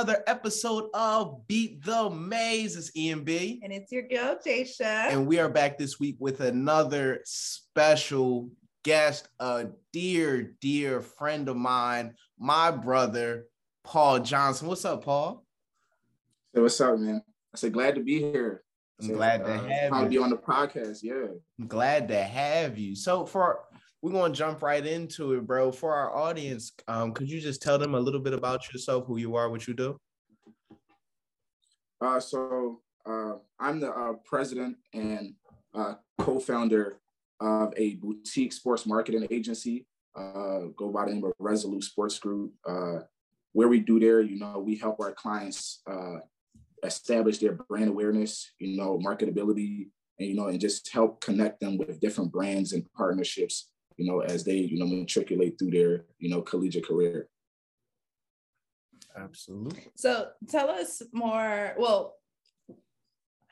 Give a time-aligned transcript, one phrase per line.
[0.00, 2.74] another episode of Beat the Maze.
[2.74, 3.60] It's Ian B.
[3.62, 5.12] And it's your girl, Jasia.
[5.12, 8.48] And we are back this week with another special
[8.82, 13.44] guest, a dear, dear friend of mine, my brother,
[13.84, 14.68] Paul Johnson.
[14.68, 15.44] What's up, Paul?
[16.54, 17.22] Hey, what's up, man?
[17.54, 18.62] I said, glad to be here.
[19.02, 20.02] I'm so, glad to uh, have you.
[20.04, 21.00] to be on the podcast.
[21.02, 21.26] Yeah.
[21.58, 22.96] I'm glad to have you.
[22.96, 23.64] So for
[24.02, 25.70] we're gonna jump right into it, bro.
[25.70, 29.18] For our audience, um, could you just tell them a little bit about yourself, who
[29.18, 29.98] you are, what you do?
[32.00, 35.34] Uh, so uh, I'm the uh, president and
[35.74, 36.98] uh, co-founder
[37.40, 39.86] of a boutique sports marketing agency.
[40.16, 42.52] Uh, go by the name of Resolute Sports Group.
[42.66, 43.00] Uh,
[43.52, 45.82] where we do there, you know, we help our clients
[46.84, 51.76] establish their brand awareness, you know, marketability, and you know, and just help connect them
[51.76, 53.69] with different brands and partnerships
[54.00, 57.28] you know, as they, you know, matriculate through their, you know, collegiate career.
[59.14, 59.88] Absolutely.
[59.94, 61.74] So tell us more.
[61.78, 62.14] Well,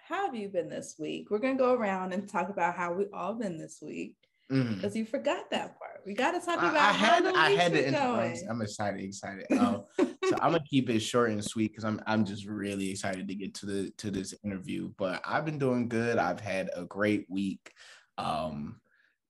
[0.08, 1.30] how have you been this week?
[1.30, 4.16] We're gonna go around and talk about how we all been this week
[4.48, 4.96] because mm-hmm.
[4.96, 6.00] you forgot that part.
[6.06, 8.00] We got to talk about I, I had how I had to.
[8.00, 9.44] I'm, I'm, excited, excited.
[9.58, 13.28] Um, so I'm gonna keep it short and sweet because I'm I'm just really excited
[13.28, 14.90] to get to the to this interview.
[14.96, 16.16] But I've been doing good.
[16.16, 17.72] I've had a great week.
[18.16, 18.80] Um,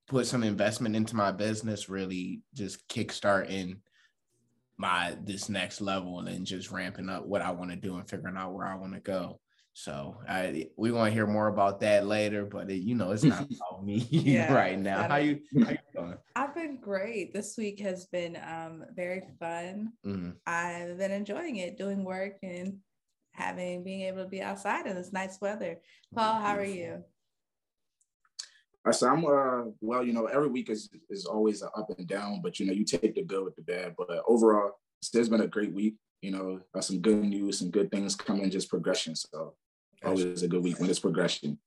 [0.09, 3.79] put some investment into my business, really just kickstarting
[4.77, 8.37] my this next level and just ramping up what I want to do and figuring
[8.37, 9.41] out where I want to go.
[9.75, 13.23] So I we want to hear more about that later, but it, you know it's
[13.23, 15.07] not about me yeah, right now.
[15.07, 16.15] How you, how you doing?
[16.35, 17.33] I've been great.
[17.33, 19.93] This week has been um, very fun.
[20.05, 20.31] Mm-hmm.
[20.47, 22.79] I've been enjoying it, doing work and
[23.33, 25.79] having being able to be outside in this nice weather.
[26.15, 27.05] Paul, how are you?
[28.89, 32.07] I said, I'm uh well, you know, every week is is always an up and
[32.07, 33.95] down, but you know, you take the good with the bad.
[33.97, 35.97] But overall, it's been a great week.
[36.23, 39.15] You know, uh, some good news, some good things coming, just progression.
[39.15, 39.55] So
[40.05, 41.59] always a good week when it's progression.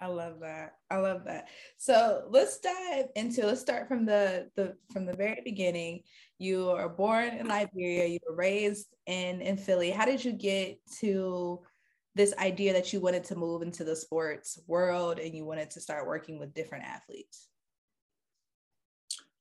[0.00, 0.74] I love that.
[0.90, 1.48] I love that.
[1.76, 3.46] So let's dive into.
[3.46, 6.02] Let's start from the the from the very beginning.
[6.38, 8.06] You are born in Liberia.
[8.06, 9.90] You were raised in in Philly.
[9.90, 11.60] How did you get to
[12.14, 15.80] this idea that you wanted to move into the sports world and you wanted to
[15.80, 17.48] start working with different athletes?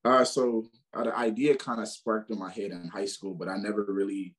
[0.03, 3.47] Uh, so uh, the idea kind of sparked in my head in high school, but
[3.47, 4.35] I never really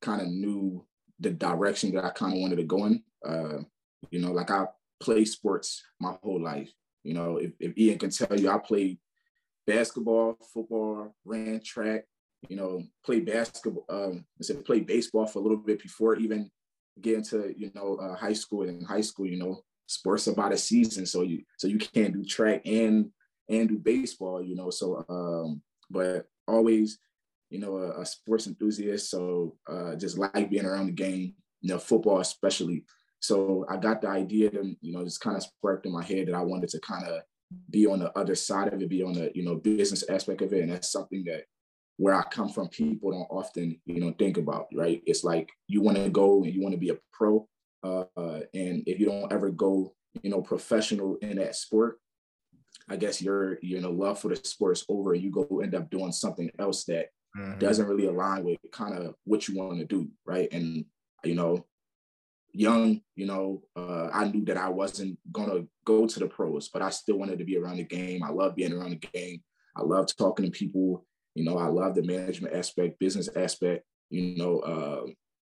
[0.00, 0.84] kind of knew
[1.18, 3.02] the direction that I kind of wanted to go in.
[3.26, 3.58] Uh,
[4.10, 4.66] you know, like I
[5.00, 6.70] played sports my whole life.
[7.04, 8.98] You know, if, if Ian can tell you, I played
[9.66, 12.04] basketball, football, ran track,
[12.48, 16.50] you know, played basketball, um, I said played baseball for a little bit before even
[17.00, 20.52] get into you know uh, high school and in high school you know sports about
[20.52, 21.06] a season.
[21.06, 23.10] So you so you can't do track and
[23.48, 26.98] and do baseball you know so um but always
[27.50, 29.10] you know a, a sports enthusiast.
[29.10, 32.84] So uh just like being around the game you know football especially.
[33.20, 36.26] So i got the idea to you know just kind of sparked in my head
[36.26, 37.22] that i wanted to kind of
[37.70, 40.52] be on the other side of it be on the you know business aspect of
[40.52, 40.62] it.
[40.62, 41.44] And that's something that
[41.96, 45.02] where I come from, people don't often, you know, think about, right?
[45.06, 47.46] It's like you want to go and you want to be a pro.
[47.82, 48.04] Uh,
[48.54, 51.98] and if you don't ever go, you know, professional in that sport,
[52.88, 55.14] I guess your, you know, love for the sport is over.
[55.14, 57.58] You go end up doing something else that mm-hmm.
[57.58, 60.48] doesn't really align with kind of what you want to do, right?
[60.52, 60.84] And,
[61.24, 61.66] you know,
[62.52, 66.82] young, you know, uh, I knew that I wasn't gonna go to the pros, but
[66.82, 68.22] I still wanted to be around the game.
[68.22, 69.42] I love being around the game.
[69.76, 71.06] I love talking to people.
[71.34, 73.84] You know, I love the management aspect, business aspect.
[74.10, 75.06] You know, uh,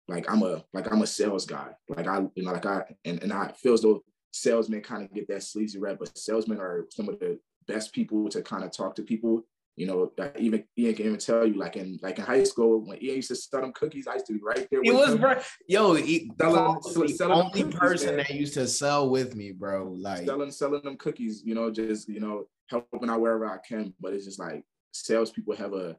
[0.08, 1.70] like I'm a like I'm a sales guy.
[1.90, 5.14] Like I, you know, like I and, and I feel as though salesmen kind of
[5.14, 8.72] get that sleazy rap, but salesmen are some of the best people to kind of
[8.72, 9.44] talk to people.
[9.76, 12.80] You know, that even Ian can even tell you, like in like in high school
[12.84, 14.82] when Ian used to sell them cookies, I used to be right there.
[14.84, 18.26] It was bro, yo, he, selling, the selling only cookies, person man.
[18.28, 19.94] that used to sell with me, bro.
[19.96, 23.94] Like selling selling them cookies, you know, just you know helping out wherever I can.
[24.00, 24.64] But it's just like
[25.06, 25.98] salespeople have a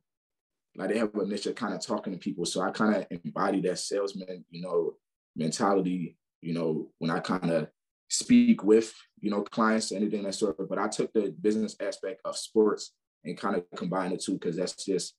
[0.77, 2.45] like they have a niche of kind of talking to people.
[2.45, 4.95] So I kind of embody that salesman, you know,
[5.35, 7.69] mentality, you know, when I kind of
[8.09, 11.77] speak with, you know, clients, or anything that sort of, but I took the business
[11.81, 12.93] aspect of sports
[13.25, 15.15] and kind of combined the two because that's just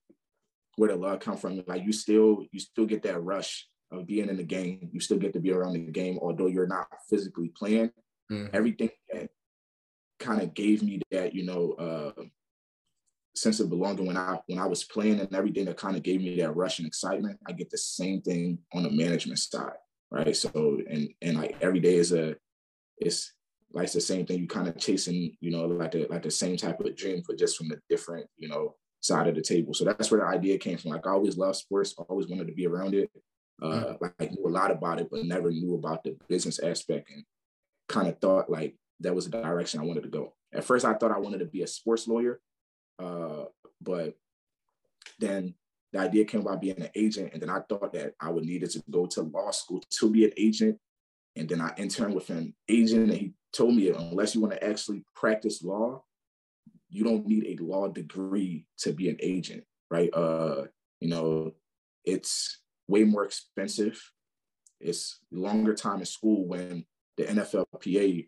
[0.78, 1.62] where the love come from.
[1.68, 4.90] Like you still, you still get that rush of being in the game.
[4.94, 7.92] You still get to be around the game, although you're not physically playing.
[8.32, 8.56] Mm-hmm.
[8.56, 9.30] Everything that
[10.20, 12.24] kind of gave me that, you know, uh,
[13.42, 16.22] sense of belonging when I when I was playing and everything that kind of gave
[16.22, 17.40] me that rush and excitement.
[17.48, 19.74] I get the same thing on the management side,
[20.12, 20.36] right?
[20.36, 22.36] So and and like every day is a
[22.98, 23.34] it's
[23.72, 24.40] like it's the same thing.
[24.40, 27.38] You kind of chasing, you know, like the like the same type of dream, but
[27.38, 29.74] just from a different, you know, side of the table.
[29.74, 30.92] So that's where the idea came from.
[30.92, 33.10] Like I always loved sports, always wanted to be around it.
[33.62, 34.04] Uh, mm-hmm.
[34.20, 37.26] like knew a lot about it, but never knew about the business aspect and
[37.90, 40.34] kind of thought like that was the direction I wanted to go.
[40.54, 42.40] At first, I thought I wanted to be a sports lawyer,
[43.00, 43.46] uh,
[43.82, 44.16] but
[45.20, 45.56] then
[45.92, 48.70] the idea came about being an agent, and then I thought that I would needed
[48.72, 50.78] to go to law school to be an agent,
[51.36, 54.64] and then I interned with an agent, and he told me unless you want to
[54.64, 56.04] actually practice law,
[56.90, 60.10] you don't need a law degree to be an agent, right?
[60.14, 60.66] Uh,
[61.00, 61.54] you know,
[62.06, 64.00] it's way more expensive.
[64.80, 66.86] It's longer time in school when
[67.18, 68.28] the NFLPA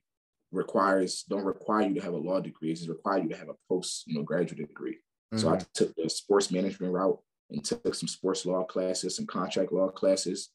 [0.51, 2.71] requires don't require you to have a law degree.
[2.71, 4.95] It's require you to have a post, you know, graduate degree.
[4.95, 5.38] Mm-hmm.
[5.38, 5.65] So I mm-hmm.
[5.74, 7.19] took the sports management route
[7.50, 10.50] and took some sports law classes, some contract law classes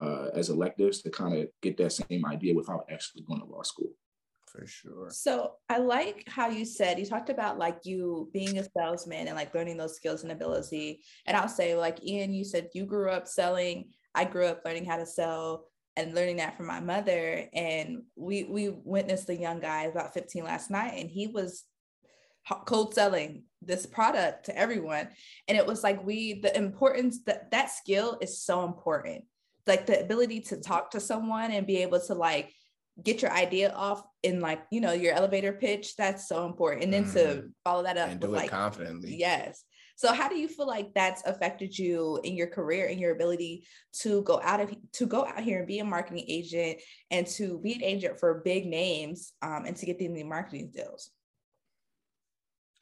[0.00, 3.62] uh, as electives to kind of get that same idea without actually going to law
[3.62, 3.90] school.
[4.46, 5.08] For sure.
[5.10, 9.34] So I like how you said you talked about like you being a salesman and
[9.34, 11.00] like learning those skills and ability.
[11.26, 13.88] And I'll say like Ian, you said you grew up selling.
[14.14, 15.64] I grew up learning how to sell
[15.96, 17.48] and learning that from my mother.
[17.52, 21.64] And we we witnessed a young guy about 15 last night, and he was
[22.66, 25.08] cold selling this product to everyone.
[25.48, 29.24] And it was like we the importance that that skill is so important.
[29.66, 32.52] Like the ability to talk to someone and be able to like
[33.02, 36.92] get your idea off in like you know your elevator pitch that's so important and
[36.92, 37.12] then mm.
[37.12, 39.64] to follow that up and do it like confidently yes
[40.02, 43.64] so how do you feel like that's affected you in your career and your ability
[44.00, 46.80] to go out of to go out here and be a marketing agent
[47.12, 51.12] and to be an agent for big names um, and to get the marketing deals?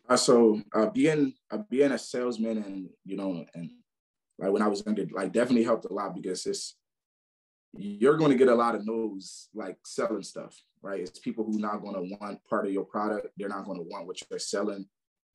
[0.08, 3.70] Uh, so uh, being uh, being a salesman and you know and
[4.38, 6.74] like when I was younger, like definitely helped a lot because it's
[7.74, 11.00] you're going to get a lot of no's like selling stuff, right?
[11.00, 13.28] It's people who not going to want part of your product.
[13.36, 14.86] They're not going to want what you're selling.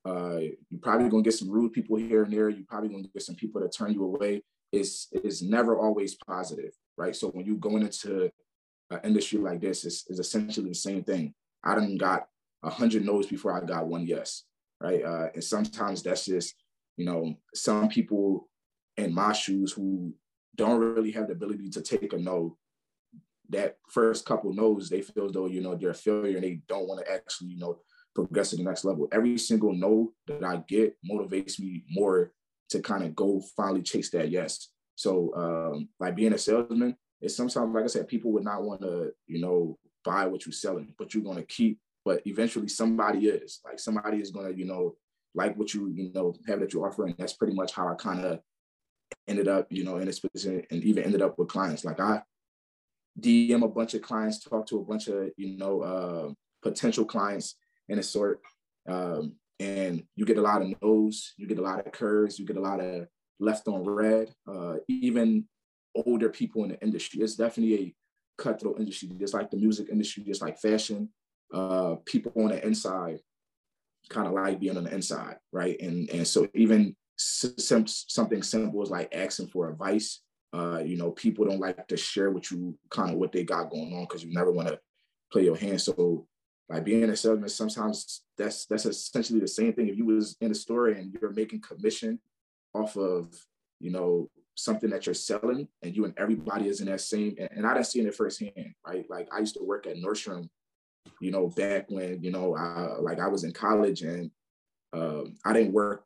[0.06, 0.38] Uh,
[0.70, 2.48] you're probably gonna get some rude people here and there.
[2.48, 4.42] You're probably gonna get some people that turn you away.
[4.72, 7.16] It's it's never always positive, right?
[7.16, 8.30] So when you're going into
[8.90, 11.34] an industry like this, it's, it's essentially the same thing.
[11.64, 12.26] I done got
[12.62, 14.44] a hundred no's before I got one yes,
[14.80, 15.02] right?
[15.02, 16.54] Uh, and sometimes that's just,
[16.96, 18.48] you know, some people
[18.96, 20.14] in my shoes who
[20.54, 22.56] don't really have the ability to take a no.
[23.48, 26.60] That first couple no's, they feel as though you know they're a failure and they
[26.66, 27.78] don't want to actually, you know,
[28.16, 29.08] progress to the next level.
[29.12, 32.32] Every single no that I get motivates me more
[32.70, 34.70] to kind of go finally chase that yes.
[34.96, 35.32] So
[36.00, 39.40] um, being a salesman, it's sometimes like I said, people would not want to, you
[39.40, 41.78] know, buy what you're selling, but you're gonna keep.
[42.04, 44.96] But eventually, somebody is like somebody is gonna, you know,
[45.34, 47.94] like what you, you know, have that you offer, and that's pretty much how I
[47.94, 48.40] kind of
[49.28, 51.84] ended up, you know, in this position, and even ended up with clients.
[51.84, 52.22] Like I
[53.20, 56.32] DM a bunch of clients, talk to a bunch of, you know, uh,
[56.62, 57.56] potential clients,
[57.88, 58.40] and a sort.
[58.88, 62.46] Um, and you get a lot of no's, you get a lot of curves, you
[62.46, 63.06] get a lot of
[63.40, 64.32] left on read.
[64.46, 65.44] Uh, even
[65.94, 67.94] older people in the industry, it's definitely a
[68.42, 71.08] cutthroat industry, just like the music industry, just like fashion.
[71.52, 73.20] Uh, people on the inside
[74.08, 75.80] kind of like being on the inside, right?
[75.80, 80.20] And and so even some, something simple as like asking for advice.
[80.52, 83.70] Uh, you know, people don't like to share with you kind of what they got
[83.70, 84.78] going on because you never want to
[85.30, 85.80] play your hand.
[85.80, 86.26] So
[86.68, 89.88] like being a salesman, sometimes that's that's essentially the same thing.
[89.88, 92.18] If you was in a store and you're making commission
[92.74, 93.28] off of,
[93.80, 97.48] you know, something that you're selling and you and everybody is in that same and,
[97.52, 99.04] and I didn't see it firsthand, right?
[99.08, 100.48] Like I used to work at Nordstrom,
[101.20, 104.30] you know, back when, you know, I, like I was in college and
[104.92, 106.04] um, I didn't work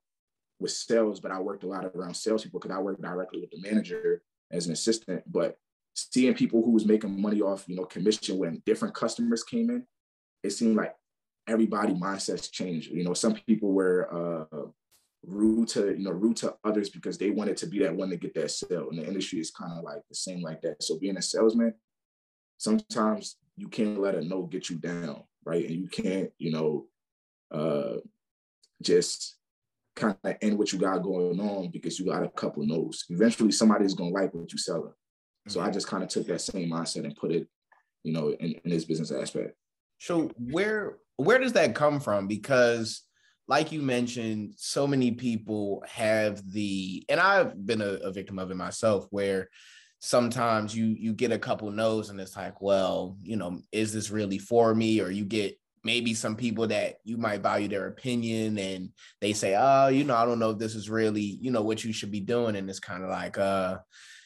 [0.59, 3.61] with sales, but I worked a lot around salespeople because I worked directly with the
[3.61, 5.23] manager as an assistant.
[5.27, 5.57] But
[5.95, 9.87] seeing people who was making money off, you know, commission when different customers came in,
[10.43, 10.95] it seemed like
[11.47, 12.91] everybody mindsets changed.
[12.91, 14.67] You know, some people were uh,
[15.27, 18.17] rude to you know rude to others because they wanted to be that one to
[18.17, 18.89] get that sale.
[18.91, 20.83] And the industry is kind of like the same like that.
[20.83, 21.75] So being a salesman,
[22.59, 25.65] sometimes you can't let a no get you down, right?
[25.65, 26.87] And you can't, you know,
[27.53, 27.99] uh,
[28.83, 29.37] just
[29.97, 33.05] kind of end what you got going on because you got a couple no's.
[33.11, 34.93] Eventually, somebody's gonna like what you're selling.
[35.49, 35.73] So I mm-hmm.
[35.73, 37.47] just kind of took that same mindset and put it,
[38.03, 39.55] you know, in, in this business aspect.
[40.01, 42.27] So where where does that come from?
[42.27, 43.03] Because
[43.47, 48.51] like you mentioned, so many people have the, and I've been a, a victim of
[48.53, 49.49] it myself, where
[49.99, 54.11] sometimes you you get a couple no's and it's like, well, you know, is this
[54.11, 55.01] really for me?
[55.01, 58.91] Or you get maybe some people that you might value their opinion and
[59.21, 61.85] they say, oh, you know, I don't know if this is really, you know, what
[61.85, 62.57] you should be doing.
[62.57, 63.79] And it's kind of like, uh,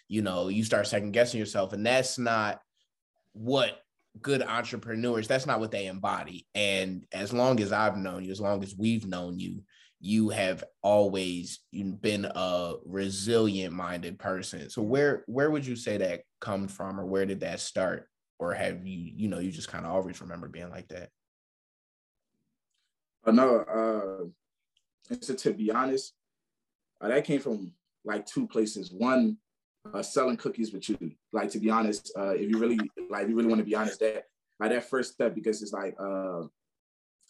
[0.07, 1.73] you know, you start second guessing yourself.
[1.73, 2.61] And that's not
[3.33, 3.81] what
[4.21, 6.47] good entrepreneurs, that's not what they embody.
[6.55, 9.65] And as long as I've known you, as long as we've known you,
[10.01, 14.69] you have always been a resilient minded person.
[14.69, 18.09] So where where would you say that come from or where did that start?
[18.39, 21.09] Or have you, you know, you just kind of always remember being like that?
[23.25, 26.13] Uh, no, uh, so to be honest,
[27.01, 27.73] uh, that came from
[28.05, 28.93] like two places.
[28.93, 29.39] One,
[29.93, 31.13] uh, selling cookies with you.
[31.33, 32.79] Like to be honest, uh, if you really
[33.11, 34.25] like, you really want to be honest, that
[34.61, 36.43] like that first step because it's like, uh,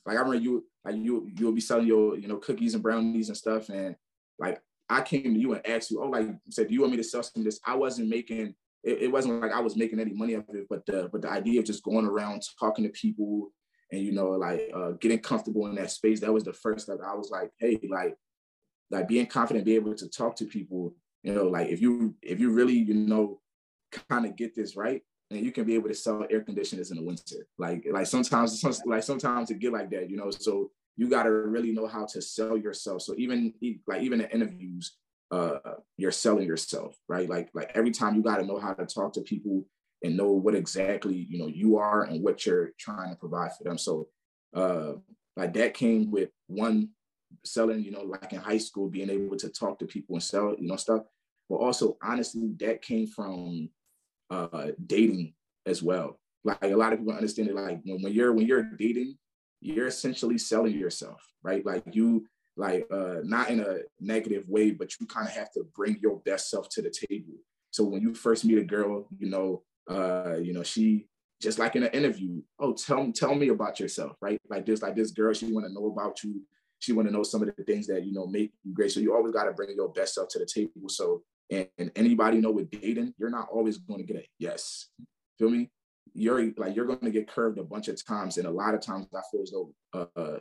[0.06, 3.28] like I remember you, like you, you'll be selling your, you know, cookies and brownies
[3.28, 3.96] and stuff, and
[4.38, 6.99] like I came to you and asked you, oh, like said, do you want me
[6.99, 7.61] to sell some of this?
[7.66, 8.54] I wasn't making.
[8.82, 11.30] It, it wasn't like I was making any money of it, but the but the
[11.30, 13.50] idea of just going around talking to people
[13.94, 16.99] and you know like uh, getting comfortable in that space that was the first step
[17.06, 18.16] i was like hey like
[18.90, 20.94] like being confident be able to talk to people
[21.25, 23.40] you know like if you if you really you know
[24.09, 26.97] kind of get this right and you can be able to sell air conditioners in
[26.97, 31.09] the winter like like sometimes like sometimes it get like that you know so you
[31.09, 33.52] got to really know how to sell yourself so even
[33.88, 34.97] like even in interviews
[35.33, 35.59] uh
[35.97, 39.12] you're selling yourself right like like every time you got to know how to talk
[39.12, 39.64] to people
[40.04, 43.64] and know what exactly you know you are and what you're trying to provide for
[43.64, 43.78] them.
[43.78, 44.09] So
[44.54, 44.93] uh,
[45.37, 46.90] like that came with one
[47.45, 50.54] selling, you know, like in high school, being able to talk to people and sell,
[50.59, 51.02] you know, stuff.
[51.54, 53.68] But also, honestly, that came from
[54.28, 55.34] uh, dating
[55.66, 56.18] as well.
[56.42, 57.54] Like a lot of people understand it.
[57.54, 59.16] Like when, when you're when you're dating,
[59.61, 61.64] you're essentially selling yourself, right?
[61.64, 65.64] Like you like uh not in a negative way, but you kind of have to
[65.76, 67.34] bring your best self to the table.
[67.70, 71.06] So when you first meet a girl, you know, uh, you know, she
[71.40, 74.40] just like in an interview, oh, tell tell me about yourself, right?
[74.50, 76.42] Like this, like this girl, she want to know about you.
[76.80, 78.90] She want to know some of the things that you know make you great.
[78.90, 80.88] So you always got to bring your best self to the table.
[80.88, 84.88] So and, and anybody know with dating, you're not always going to get a yes.
[85.38, 85.70] Feel me?
[86.14, 88.80] You're like you're going to get curved a bunch of times, and a lot of
[88.80, 90.38] times I feel as though uh, uh,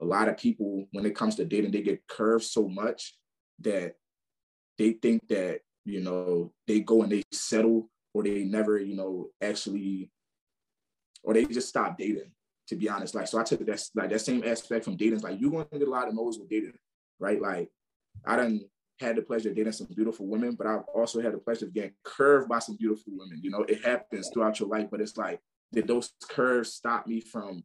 [0.00, 3.14] a lot of people, when it comes to dating, they get curved so much
[3.60, 3.94] that
[4.78, 9.28] they think that you know they go and they settle or they never, you know,
[9.40, 10.10] actually,
[11.22, 12.32] or they just stop dating.
[12.68, 15.14] To be honest, like so, I took that like that same aspect from dating.
[15.14, 16.78] It's like you're going to get a lot of no's with dating,
[17.18, 17.40] right?
[17.40, 17.68] Like
[18.24, 18.60] I done
[19.00, 21.74] had the pleasure of dating some beautiful women, but I've also had the pleasure of
[21.74, 23.40] getting curved by some beautiful women.
[23.42, 25.40] You know, it happens throughout your life, but it's like,
[25.72, 27.64] did those curves stop me from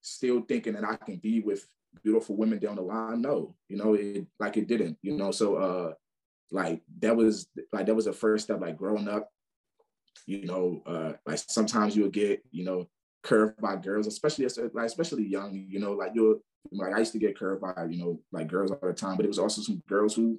[0.00, 1.66] still thinking that I can be with
[2.02, 3.22] beautiful women down the line?
[3.22, 5.30] No, you know, it like it didn't, you know.
[5.30, 5.92] So uh
[6.50, 9.30] like that was like that was the first step, like growing up,
[10.26, 12.88] you know, uh, like sometimes you'll get, you know,
[13.22, 16.40] curved by girls, especially like especially young, you know, like you'll
[16.72, 19.24] like I used to get curved by, you know, like girls all the time, but
[19.24, 20.38] it was also some girls who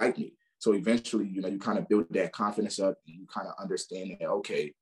[0.00, 0.34] like me.
[0.58, 3.54] So eventually, you know, you kind of build that confidence up and you kind of
[3.60, 4.72] understand that, okay,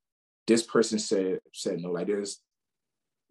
[0.47, 2.41] this person said said no, like there's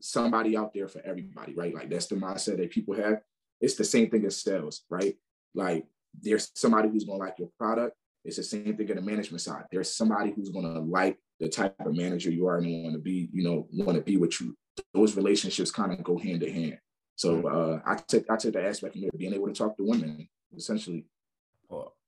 [0.01, 1.73] somebody out there for everybody, right?
[1.73, 3.21] Like that's the mindset that people have.
[3.59, 5.15] It's the same thing as sales, right?
[5.53, 5.85] Like
[6.21, 9.63] there's somebody who's gonna like your product it's the same thing in the management side.
[9.71, 12.99] There's somebody who's going to like the type of manager you are and want to
[12.99, 14.55] be, you know, want to be with you.
[14.93, 16.77] Those relationships kind of go hand to hand.
[17.15, 20.27] So uh, I took I took the aspect of being able to talk to women
[20.55, 21.05] essentially.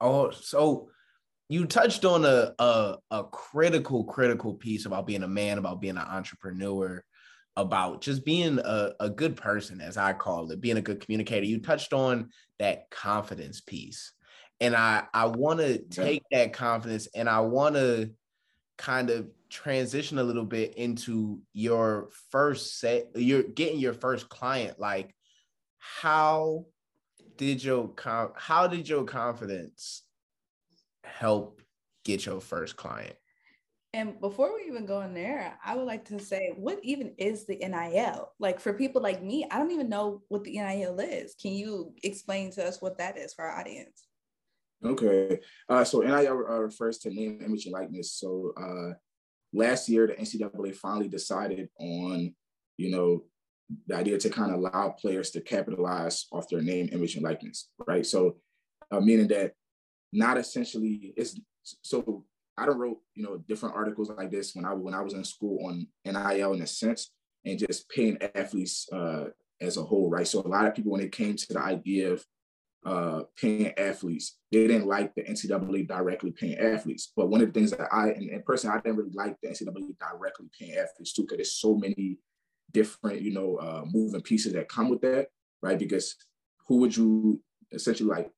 [0.01, 0.89] Oh, so
[1.49, 5.97] you touched on a, a a critical critical piece about being a man, about being
[5.97, 7.03] an entrepreneur,
[7.55, 11.45] about just being a, a good person, as I call it, being a good communicator.
[11.45, 12.29] You touched on
[12.59, 14.11] that confidence piece.
[14.59, 18.11] And I I want to take that confidence and I want to
[18.77, 24.79] kind of transition a little bit into your first set you're getting your first client.
[24.79, 25.13] Like
[25.77, 26.65] how
[27.37, 27.91] did your
[28.35, 30.03] how did your confidence
[31.03, 31.61] help
[32.03, 33.15] get your first client
[33.95, 37.45] and before we even go in there, I would like to say, what even is
[37.45, 38.31] the NIL?
[38.39, 41.35] Like for people like me, I don't even know what the NIL is.
[41.39, 44.07] Can you explain to us what that is for our audience?
[44.83, 45.39] Okay.
[45.69, 48.13] Uh, so NIL uh, refers to name, image, and likeness.
[48.13, 48.95] So uh,
[49.53, 52.33] last year, the NCAA finally decided on,
[52.77, 53.25] you know,
[53.87, 57.69] the idea to kind of allow players to capitalize off their name, image, and likeness,
[57.87, 58.05] right?
[58.05, 58.37] So,
[58.91, 59.53] uh, meaning that
[60.11, 62.25] not essentially it's so
[62.57, 65.23] I don't wrote you know different articles like this when I when I was in
[65.23, 67.11] school on NIL in a sense
[67.45, 69.25] and just paying athletes uh,
[69.59, 70.27] as a whole, right?
[70.27, 72.25] So a lot of people when it came to the idea of
[72.85, 74.37] uh, paying athletes.
[74.51, 77.11] They didn't like the NCAA directly paying athletes.
[77.15, 79.49] But one of the things that I, and, and personally, I didn't really like the
[79.49, 82.17] NCAA directly paying athletes too, because there's so many
[82.73, 85.27] different, you know, uh, moving pieces that come with that,
[85.61, 85.79] right?
[85.79, 86.15] Because
[86.67, 88.31] who would you essentially like,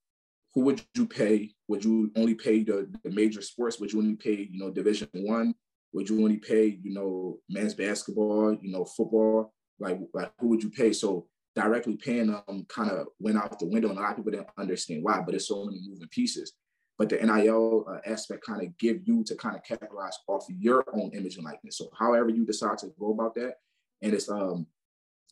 [0.54, 1.52] who would you pay?
[1.68, 3.80] Would you only pay the, the major sports?
[3.80, 5.54] Would you only pay, you know, Division One?
[5.94, 9.54] Would you only pay, you know, men's basketball, you know, football?
[9.80, 10.94] Like, like who would you pay?
[10.94, 14.32] So directly paying them kind of went out the window, and a lot of people
[14.32, 15.20] didn't understand why.
[15.20, 16.54] But there's so many moving pieces.
[16.98, 20.86] But the NIL uh, aspect kind of give you to kind of capitalize off your
[20.94, 21.78] own image and likeness.
[21.78, 23.56] So however you decide to go about that,
[24.02, 24.68] and it's um,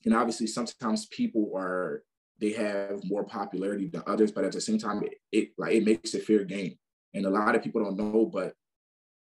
[0.05, 2.03] and obviously sometimes people are
[2.39, 5.85] they have more popularity than others, but at the same time, it, it like it
[5.85, 6.77] makes it fair game.
[7.13, 8.53] And a lot of people don't know, but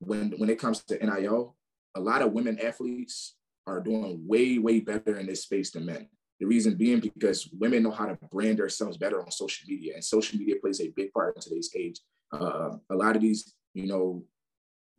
[0.01, 1.57] when when it comes to NIL,
[1.95, 6.09] a lot of women athletes are doing way way better in this space than men.
[6.41, 10.05] The reason being because women know how to brand themselves better on social media, and
[10.05, 12.01] social media plays a big part in today's age.
[12.33, 14.23] Uh, a lot of these, you know,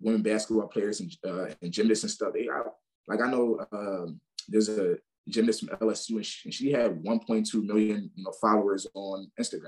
[0.02, 2.74] women basketball players and, uh, and gymnasts and stuff, they are
[3.10, 4.98] like I know um, there's a
[5.28, 9.64] gymnast from LSU, and she, and she, had 1.2 million, you know, followers on Instagram,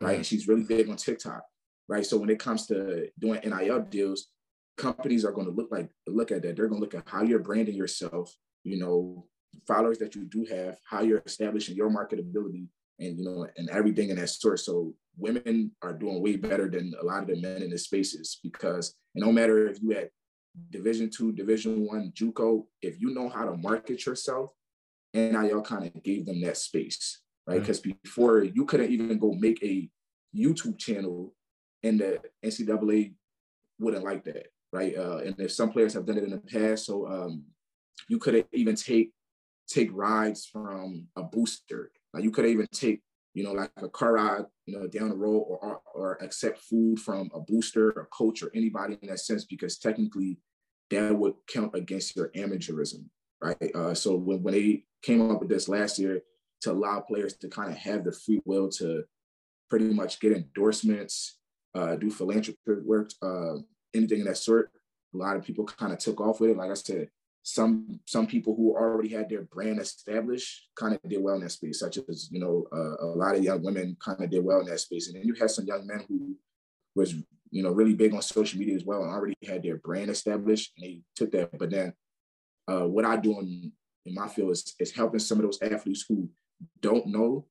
[0.00, 0.10] right?
[0.10, 0.14] Mm-hmm.
[0.16, 1.42] And she's really big on TikTok,
[1.88, 2.04] right?
[2.04, 4.28] So when it comes to doing NIL deals,
[4.76, 6.56] companies are going to look like look at that.
[6.56, 8.34] They're going to look at how you're branding yourself,
[8.64, 9.26] you know,
[9.66, 12.66] followers that you do have, how you're establishing your marketability,
[12.98, 14.60] and you know, and everything in that sort.
[14.60, 18.40] So women are doing way better than a lot of the men in the spaces
[18.42, 20.10] because no matter if you at
[20.70, 24.50] division two, division one, JUCO, if you know how to market yourself,
[25.14, 27.60] NIL kind of gave them that space, right?
[27.60, 27.92] Because mm-hmm.
[28.02, 29.88] before you couldn't even go make a
[30.34, 31.34] YouTube channel
[31.82, 33.14] and the NCAA
[33.78, 34.96] wouldn't like that, right?
[34.96, 37.44] Uh, and if some players have done it in the past, so um,
[38.08, 39.12] you couldn't even take
[39.68, 41.90] take rides from a booster.
[42.12, 43.00] Like you could even take,
[43.34, 46.98] you know, like a car ride, you know, down the road or, or accept food
[47.00, 50.38] from a booster or coach or anybody in that sense, because technically
[50.90, 53.04] that would count against your amateurism,
[53.42, 53.74] right?
[53.74, 56.20] Uh, so when, when they came up with this last year
[56.60, 59.02] to allow players to kind of have the free will to
[59.70, 61.38] pretty much get endorsements,
[61.74, 63.54] uh, do philanthropy work, uh,
[63.94, 64.70] anything of that sort,
[65.14, 66.56] a lot of people kind of took off with it.
[66.56, 67.08] Like I said,
[67.42, 71.50] some some people who already had their brand established kind of did well in that
[71.50, 74.60] space, such as you know uh, a lot of young women kind of did well
[74.60, 76.36] in that space, and then you had some young men who
[76.94, 77.14] was
[77.50, 80.72] you know really big on social media as well and already had their brand established,
[80.76, 81.58] and they took that.
[81.58, 81.92] But then
[82.68, 83.72] uh, what I do in,
[84.06, 86.28] in my field is, is helping some of those athletes who
[86.80, 87.46] don't know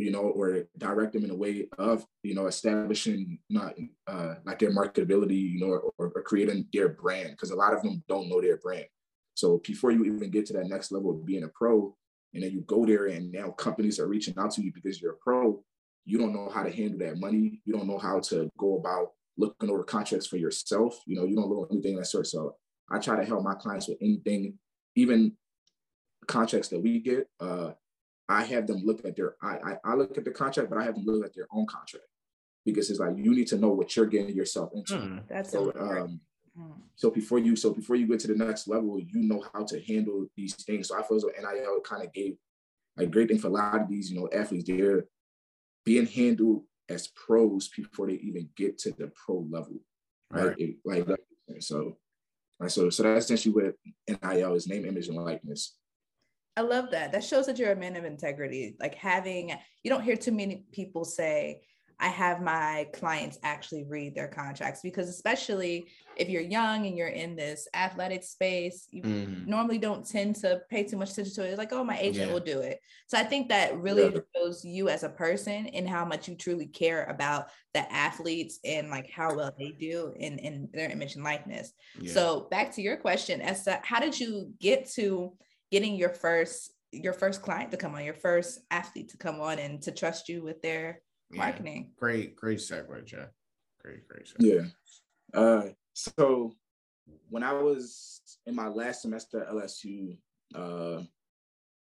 [0.00, 3.74] you know, or direct them in a way of, you know, establishing not
[4.06, 7.82] uh, like their marketability, you know, or, or creating their brand, because a lot of
[7.82, 8.86] them don't know their brand.
[9.34, 11.94] So before you even get to that next level of being a pro,
[12.34, 15.12] and then you go there and now companies are reaching out to you because you're
[15.12, 15.62] a pro,
[16.04, 17.60] you don't know how to handle that money.
[17.64, 21.00] You don't know how to go about looking over contracts for yourself.
[21.06, 22.26] You know, you don't know anything of that sort.
[22.26, 22.56] So
[22.90, 24.58] I try to help my clients with anything,
[24.96, 25.32] even
[26.26, 27.28] contracts that we get.
[27.40, 27.72] Uh,
[28.28, 30.84] I have them look at their, I, I, I look at the contract, but I
[30.84, 32.06] have them look at their own contract
[32.64, 34.94] because it's like you need to know what you're getting yourself into.
[34.94, 35.72] Mm, that's so.
[35.78, 36.20] Um,
[36.58, 36.80] Mm.
[36.96, 39.80] so before you, so before you get to the next level, you know how to
[39.82, 40.88] handle these things.
[40.88, 42.36] So I feel as though NIL kind of gave
[42.98, 44.64] a great thing for a lot of these, you know, athletes.
[44.66, 45.04] They're
[45.84, 49.76] being handled as pros before they even get to the pro level,
[50.30, 50.46] right?
[50.46, 50.56] right.
[50.58, 51.96] It, like so,
[52.66, 55.76] so so that's essentially what NIL is: name, image, and likeness.
[56.56, 57.12] I love that.
[57.12, 58.76] That shows that you're a man of integrity.
[58.78, 61.62] Like having, you don't hear too many people say,
[62.00, 65.86] I have my clients actually read their contracts because, especially
[66.16, 69.46] if you're young and you're in this athletic space, you mm.
[69.46, 71.50] normally don't tend to pay too much attention to it.
[71.50, 72.32] It's like, oh, my agent yeah.
[72.32, 72.80] will do it.
[73.06, 74.20] So I think that really yeah.
[74.34, 78.88] shows you as a person and how much you truly care about the athletes and
[78.88, 81.72] like how well they do in, in their image and likeness.
[82.00, 82.12] Yeah.
[82.12, 85.34] So back to your question as to how did you get to
[85.70, 89.60] getting your first your first client to come on, your first athlete to come on
[89.60, 91.00] and to trust you with their
[91.30, 91.92] marketing.
[91.96, 93.28] Great, great segue, Jeff.
[93.82, 94.36] Great, great segue.
[94.38, 95.40] Yeah.
[95.40, 96.52] Uh, so
[97.28, 100.16] when I was in my last semester at LSU,
[100.54, 101.02] uh,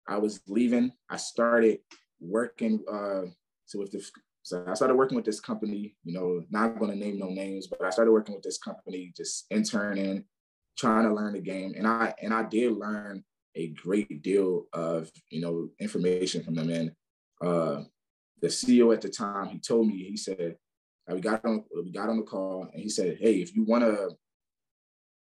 [0.07, 0.93] I was leaving.
[1.09, 1.79] I started
[2.21, 2.83] working.
[2.91, 3.31] Uh,
[3.67, 4.11] so with this,
[4.43, 5.97] so I started working with this company.
[6.05, 9.13] You know, not going to name no names, but I started working with this company,
[9.17, 10.25] just interning,
[10.77, 15.11] trying to learn the game, and I and I did learn a great deal of
[15.31, 16.71] you know information from them.
[16.71, 16.93] And
[17.45, 17.83] uh,
[18.43, 20.57] the CEO at the time, he told me, he said,
[21.09, 23.85] we got on we got on the call, and he said, hey, if you want
[23.85, 24.11] to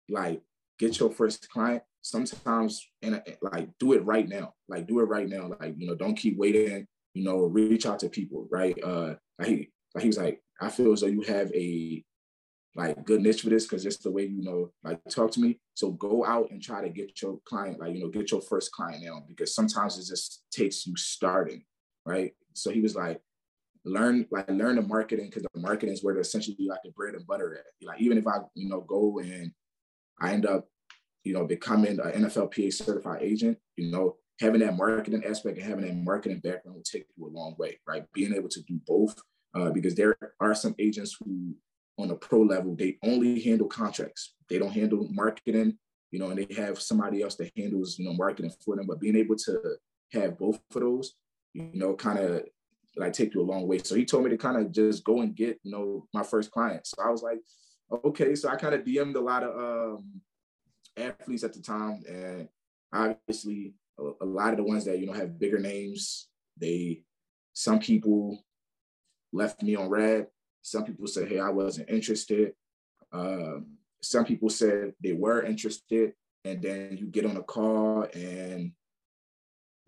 [0.09, 0.41] like
[0.79, 5.29] get your first client, sometimes and like do it right now, like do it right
[5.29, 6.87] now, like you know, don't keep waiting.
[7.15, 8.79] You know, reach out to people, right?
[8.83, 12.05] Uh, he, like he was like, I feel as though you have a
[12.77, 15.59] like good niche for this because just the way you know like talk to me
[15.75, 18.71] so go out and try to get your client like you know get your first
[18.71, 21.65] client now because sometimes it just takes you starting
[22.05, 23.21] right so he was like
[23.85, 27.27] learn like learn the marketing because the marketing is where essentially like the bread and
[27.27, 29.53] butter at like even if i you know go and
[30.21, 30.67] i end up
[31.23, 35.87] you know becoming an nflpa certified agent you know having that marketing aspect and having
[35.87, 38.05] that marketing background will take you a long way, right?
[38.13, 39.21] Being able to do both,
[39.55, 41.55] uh, because there are some agents who,
[41.99, 44.35] on a pro level, they only handle contracts.
[44.51, 45.79] They don't handle marketing,
[46.11, 48.87] you know, and they have somebody else that handles, you know, marketing for them.
[48.87, 49.77] But being able to
[50.13, 51.15] have both of those,
[51.57, 52.43] you know, kind of
[52.97, 53.79] like take you a long way.
[53.79, 56.51] So he told me to kind of just go and get, you know, my first
[56.51, 56.87] client.
[56.87, 57.39] So I was like,
[58.05, 58.35] okay.
[58.35, 60.21] So I kind of DM'd a lot of um,
[60.97, 62.49] athletes at the time, and
[62.93, 67.03] obviously a, a lot of the ones that you know have bigger names, they
[67.53, 68.45] some people
[69.33, 70.27] left me on read.
[70.63, 72.53] Some people said, hey, I wasn't interested.
[73.13, 76.13] Um, some people said they were interested,
[76.45, 78.73] and then you get on a call and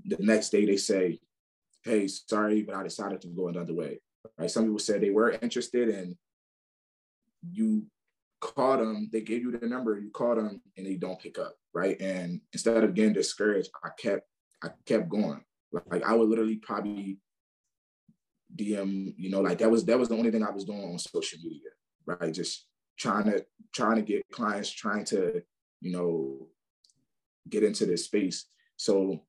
[0.04, 1.20] the next day they say,
[1.88, 4.00] hey, sorry, but I decided to go another way.
[4.38, 4.50] Right?
[4.50, 6.16] Some people said they were interested and
[7.50, 7.86] you
[8.40, 11.54] called them, they gave you the number, you called them and they don't pick up.
[11.74, 12.00] Right.
[12.00, 14.26] And instead of getting discouraged, I kept,
[14.62, 15.42] I kept going.
[15.72, 17.18] Like I would literally probably
[18.54, 20.98] DM, you know, like that was that was the only thing I was doing on
[20.98, 21.70] social media,
[22.06, 22.32] right?
[22.32, 22.66] Just
[22.98, 25.42] trying to trying to get clients, trying to,
[25.80, 26.48] you know,
[27.48, 28.46] get into this space.
[28.76, 29.22] So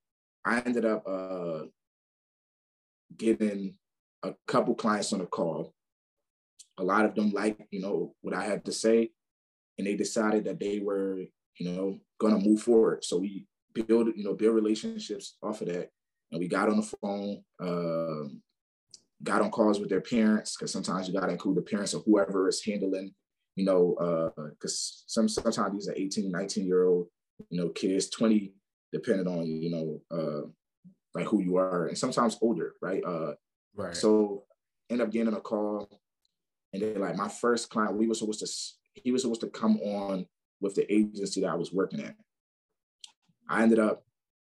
[0.45, 1.65] I ended up uh
[3.15, 3.75] getting
[4.23, 5.73] a couple clients on a call.
[6.77, 9.11] A lot of them liked, you know, what I had to say,
[9.77, 11.19] and they decided that they were,
[11.57, 13.03] you know, gonna move forward.
[13.03, 15.89] So we build, you know, build relationships off of that,
[16.31, 18.41] and we got on the phone, um,
[19.23, 22.03] got on calls with their parents because sometimes you got to include the parents of
[22.05, 23.13] whoever is handling,
[23.55, 27.07] you know, because uh, some sometimes these are 18, 19 year old,
[27.49, 28.53] you know, kids, 20,
[28.93, 30.47] depending on, you know, uh,
[31.19, 33.03] like who you are, and sometimes older, right?
[33.05, 33.33] Uh,
[33.75, 33.95] right.
[33.95, 34.43] So
[34.89, 35.89] end up getting a call,
[36.73, 39.77] and then like my first client, we were supposed to, he was supposed to come
[39.77, 40.25] on
[40.61, 42.15] with the agency that I was working at.
[43.49, 44.03] I ended up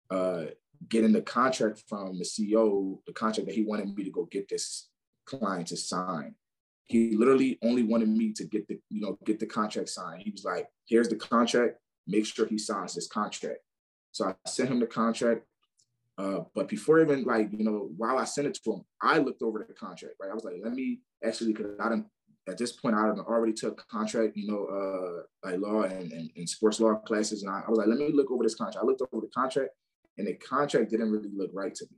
[0.10, 0.46] uh,
[0.90, 4.50] getting the contract from the CEO, the contract that he wanted me to go get
[4.50, 4.90] this
[5.26, 6.36] client to sign.
[6.86, 10.22] He literally only wanted me to get the, you know, get the contract signed.
[10.24, 11.78] He was like, here's the contract,
[12.08, 13.60] make sure he signs this contract.
[14.14, 15.46] So I sent him the contract.
[16.18, 19.44] Uh, but before even like, you know, while I sent it to him, I looked
[19.44, 20.32] over the contract, right?
[20.32, 22.08] I was like, let me actually, because I didn't,
[22.50, 26.50] at this point, I already took contract, you know, uh, like law and, and, and
[26.50, 27.44] sports law classes.
[27.44, 28.78] And I, I, was like, let me look over this contract.
[28.82, 29.72] I looked over the contract
[30.18, 31.98] and the contract didn't really look right to me,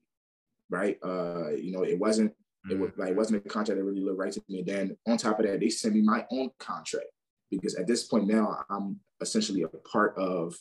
[0.69, 0.97] right?
[1.03, 2.34] Uh, you know, it wasn't,
[2.69, 4.60] it was like, it wasn't a contract that really looked right to me.
[4.60, 7.08] And then on top of that, they sent me my own contract
[7.49, 10.55] because at this point now, I'm essentially a part of,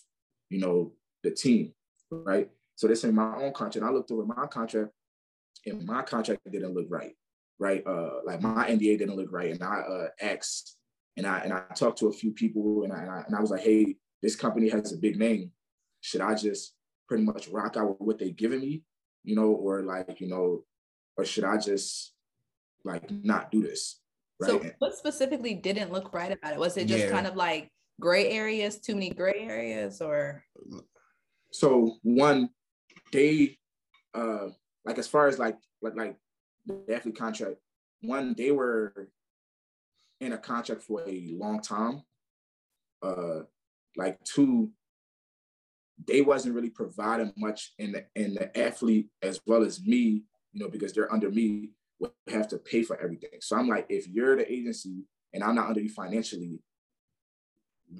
[0.48, 0.92] you know,
[1.24, 1.72] the team,
[2.10, 2.48] right?
[2.78, 3.84] So they sent my own contract.
[3.84, 4.92] I looked over my contract,
[5.66, 7.10] and my contract didn't look right,
[7.58, 7.84] right?
[7.84, 10.76] Uh, like my NDA didn't look right, and I uh, asked,
[11.16, 13.40] and I and I talked to a few people, and I, and I and I
[13.40, 15.50] was like, hey, this company has a big name.
[16.02, 16.76] Should I just
[17.08, 18.84] pretty much rock out with what they giving me,
[19.24, 20.62] you know, or like you know,
[21.16, 22.12] or should I just
[22.84, 23.98] like not do this?
[24.40, 24.50] Right?
[24.50, 26.60] So what specifically didn't look right about it?
[26.60, 27.10] Was it just yeah.
[27.10, 30.44] kind of like gray areas, too many gray areas, or?
[31.50, 32.50] So one,
[33.12, 33.56] they
[34.14, 34.48] uh
[34.84, 36.16] like as far as like like like
[36.66, 37.56] the athlete contract,
[38.02, 39.08] one they were
[40.20, 42.02] in a contract for a long time.
[43.02, 43.40] Uh
[43.96, 44.70] like two,
[46.06, 50.62] they wasn't really providing much in the in the athlete as well as me, you
[50.62, 53.40] know, because they're under me, would have to pay for everything.
[53.40, 56.60] So I'm like, if you're the agency and I'm not under you financially,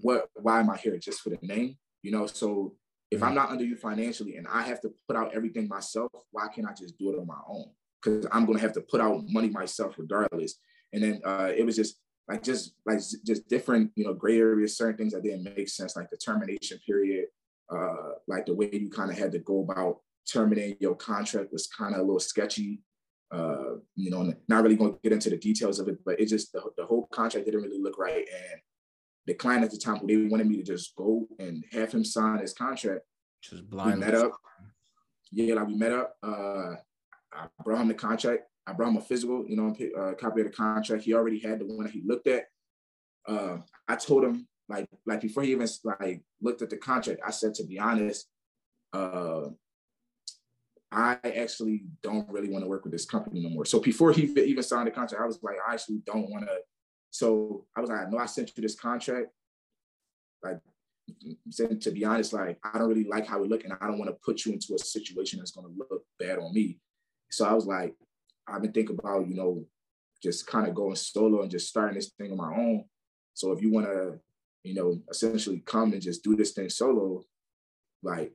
[0.03, 0.97] what why am I here?
[0.99, 1.77] Just for the name?
[2.03, 2.75] You know, so
[3.11, 6.49] if I'm not under you financially and I have to put out everything myself, why
[6.49, 7.67] can't I just do it on my own?
[8.03, 10.57] Because I'm gonna have to put out money myself regardless.
[10.93, 14.77] And then uh, it was just like just like just different, you know, gray areas,
[14.77, 17.27] certain things that didn't make sense, like the termination period,
[17.71, 21.67] uh, like the way you kind of had to go about terminating your contract was
[21.67, 22.83] kind of a little sketchy.
[23.31, 26.27] Uh, you know, not really going to get into the details of it, but it
[26.27, 28.27] just the, the whole contract didn't really look right.
[28.27, 28.61] And
[29.29, 32.39] the client at the time, they wanted me to just go and have him sign
[32.39, 33.03] his contract.
[33.43, 34.01] Just blind.
[34.01, 34.33] We met up.
[35.31, 36.17] Yeah, like we met up.
[36.23, 36.77] Uh,
[37.33, 38.45] I brought him the contract.
[38.67, 41.05] I brought him a physical, you know, uh, copy of the contract.
[41.05, 42.45] He already had the one that he looked at.
[43.29, 47.21] Uh, I told him like like before he even like looked at the contract.
[47.25, 48.29] I said to be honest,
[48.95, 49.49] uh,
[50.91, 53.67] I actually don't really want to work with this company no more.
[53.67, 56.61] So before he even signed the contract, I was like, I actually don't want to
[57.11, 59.29] so I was like, I know I sent you this contract.
[60.43, 60.59] Like,
[61.81, 64.11] to be honest, like I don't really like how we look, and I don't want
[64.11, 66.79] to put you into a situation that's going to look bad on me.
[67.31, 67.95] So I was like,
[68.47, 69.65] I've been thinking about, you know,
[70.23, 72.85] just kind of going solo and just starting this thing on my own.
[73.35, 74.19] So if you want to,
[74.65, 77.23] you know, essentially come and just do this thing solo,
[78.03, 78.33] like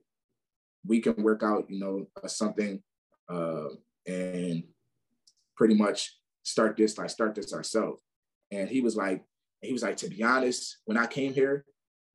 [0.86, 2.82] we can work out, you know, something
[3.30, 3.70] uh,
[4.08, 4.64] and
[5.56, 8.02] pretty much start this, like start this ourselves.
[8.54, 9.24] And he was like,
[9.62, 11.66] he was like, to be honest, when I came here,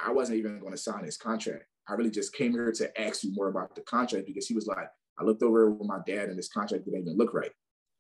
[0.01, 1.65] I wasn't even going to sign this contract.
[1.89, 4.67] I really just came here to ask you more about the contract because he was
[4.67, 4.87] like,
[5.19, 7.51] I looked over with my dad and this contract didn't even look right.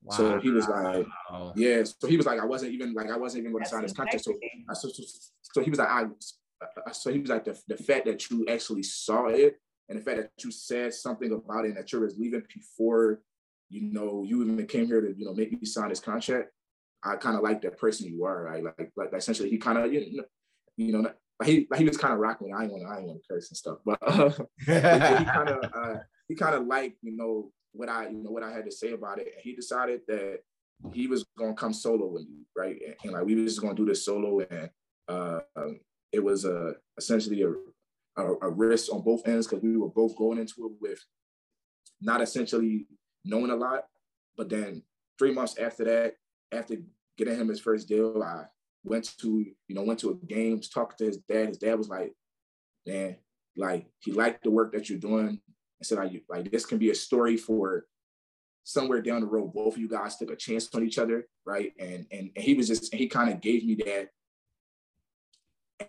[0.03, 0.16] Wow.
[0.16, 1.07] So he was like,
[1.57, 1.83] yeah.
[1.85, 3.92] So he was like, I wasn't even like, I wasn't even going to sign this
[3.92, 4.27] contract.
[4.68, 5.03] Uh, so, so,
[5.42, 8.46] so, he was like, I, uh, so he was like, the, the fact that you
[8.48, 9.57] actually saw it
[9.88, 13.20] and the fact that you said something about it and that you was leaving before,
[13.70, 16.51] you know, you even came here to, you know, make me sign this contract.
[17.04, 18.42] I kind of like that person you are.
[18.42, 18.64] Right?
[18.64, 20.24] Like, like, essentially he kind of, you know,
[20.76, 21.11] you know,
[21.44, 22.52] he he was kind of rocking.
[22.54, 24.30] I ain't want to, I ain't want to curse and stuff, but uh,
[24.66, 25.96] he kind of, uh,
[26.28, 28.92] he kind of liked, you know, what I, you know, what I had to say
[28.92, 29.28] about it.
[29.34, 30.40] And he decided that
[30.92, 32.76] he was gonna come solo with me, right?
[32.84, 34.70] And, and like we was just gonna do this solo, and
[35.08, 35.80] uh, um,
[36.12, 37.50] it was a essentially a,
[38.20, 41.00] a, a risk on both ends because we were both going into it with
[42.00, 42.87] not essentially
[43.24, 43.84] knowing a lot.
[44.37, 44.82] But then
[45.18, 46.14] three months after that,
[46.52, 46.76] after
[47.16, 48.44] getting him his first deal, I
[48.84, 51.48] went to you know went to a games, talked to his dad.
[51.48, 52.14] His dad was like,
[52.87, 53.16] "Man,
[53.56, 55.40] like he liked the work that you're doing."
[55.80, 57.87] I said, like, like this can be a story for
[58.64, 59.52] somewhere down the road.
[59.54, 61.72] Both of you guys took a chance on each other, right?
[61.78, 64.08] And and, and he was just he kind of gave me that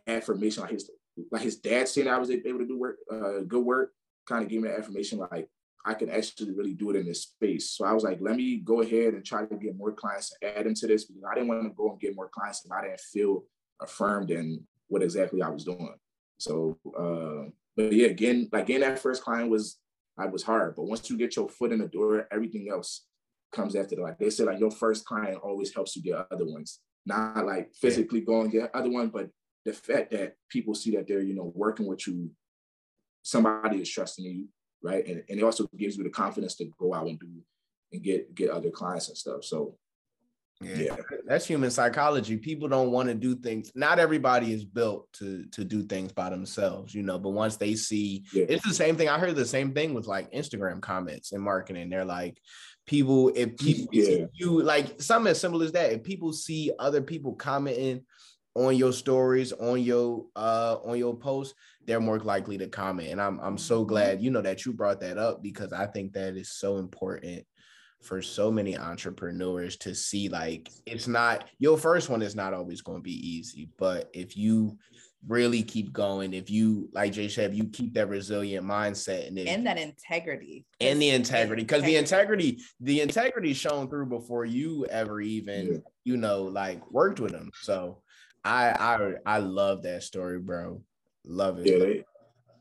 [0.08, 0.90] affirmation, like his
[1.32, 3.92] like his dad saying I was able to do work, uh, good work,
[4.28, 5.50] kind of gave me that affirmation, like
[5.86, 7.72] I can actually really do it in this space.
[7.72, 10.58] So I was like, let me go ahead and try to get more clients to
[10.58, 12.82] add into this because I didn't want to go and get more clients if I
[12.82, 13.44] didn't feel
[13.82, 15.96] affirmed in what exactly I was doing.
[16.38, 19.78] So, uh, but yeah, again, like getting that first client was
[20.18, 23.06] I was hard, but once you get your foot in the door, everything else
[23.54, 24.02] comes after that.
[24.02, 26.80] Like they said, like your first client always helps you get other ones.
[27.06, 28.26] Not like physically yeah.
[28.26, 29.30] go get other one, but
[29.66, 32.32] the fact that people see that they're you know working with you,
[33.24, 34.48] somebody is trusting you,
[34.82, 35.06] right?
[35.06, 37.28] And, and it also gives you the confidence to go out and do
[37.92, 39.44] and get get other clients and stuff.
[39.44, 39.76] So
[40.62, 40.76] yeah.
[40.78, 40.96] yeah.
[41.26, 42.36] that's human psychology.
[42.38, 43.72] People don't want to do things.
[43.76, 47.18] Not everybody is built to to do things by themselves, you know.
[47.18, 48.46] But once they see, yeah.
[48.50, 49.10] it's the same thing.
[49.10, 51.90] I heard the same thing with like Instagram comments and marketing.
[51.90, 52.40] They're like,
[52.86, 54.26] people, if people yeah.
[54.34, 58.06] you like something as simple as that, if people see other people commenting
[58.56, 61.54] on your stories, on your uh on your posts,
[61.86, 63.10] they're more likely to comment.
[63.10, 63.90] And I'm I'm so mm-hmm.
[63.90, 67.46] glad you know that you brought that up because I think that is so important
[68.02, 72.82] for so many entrepreneurs to see like it's not your first one is not always
[72.82, 74.78] going to be easy, but if you
[75.28, 79.48] really keep going, if you like Jay said, you keep that resilient mindset and, if,
[79.48, 84.86] and that integrity and the integrity because the integrity the integrity shown through before you
[84.86, 85.80] ever even yeah.
[86.06, 87.52] you know like worked with them.
[87.62, 88.02] So
[88.44, 90.82] I I I love that story, bro.
[91.26, 91.68] Love it.
[91.68, 92.04] Yeah,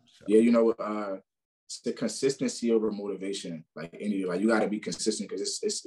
[0.04, 0.24] so.
[0.26, 0.40] yeah.
[0.40, 1.16] You know, uh,
[1.66, 3.64] it's the consistency over motivation.
[3.76, 5.86] Like any, like you got to be consistent because it's it's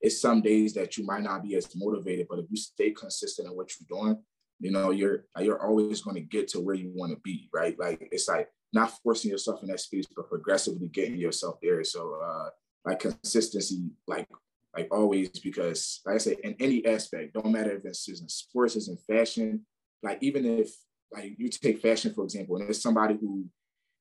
[0.00, 3.48] it's some days that you might not be as motivated, but if you stay consistent
[3.48, 4.22] in what you're doing,
[4.60, 7.78] you know, you're you're always going to get to where you want to be, right?
[7.78, 11.82] Like it's like not forcing yourself in that space, but progressively getting yourself there.
[11.84, 12.50] So, uh,
[12.84, 14.28] like consistency, like
[14.76, 18.76] like always, because like I say, in any aspect, don't matter if it's in sports,
[18.76, 19.64] it's in fashion.
[20.02, 20.74] Like even if
[21.12, 23.46] like you take fashion for example, and there's somebody who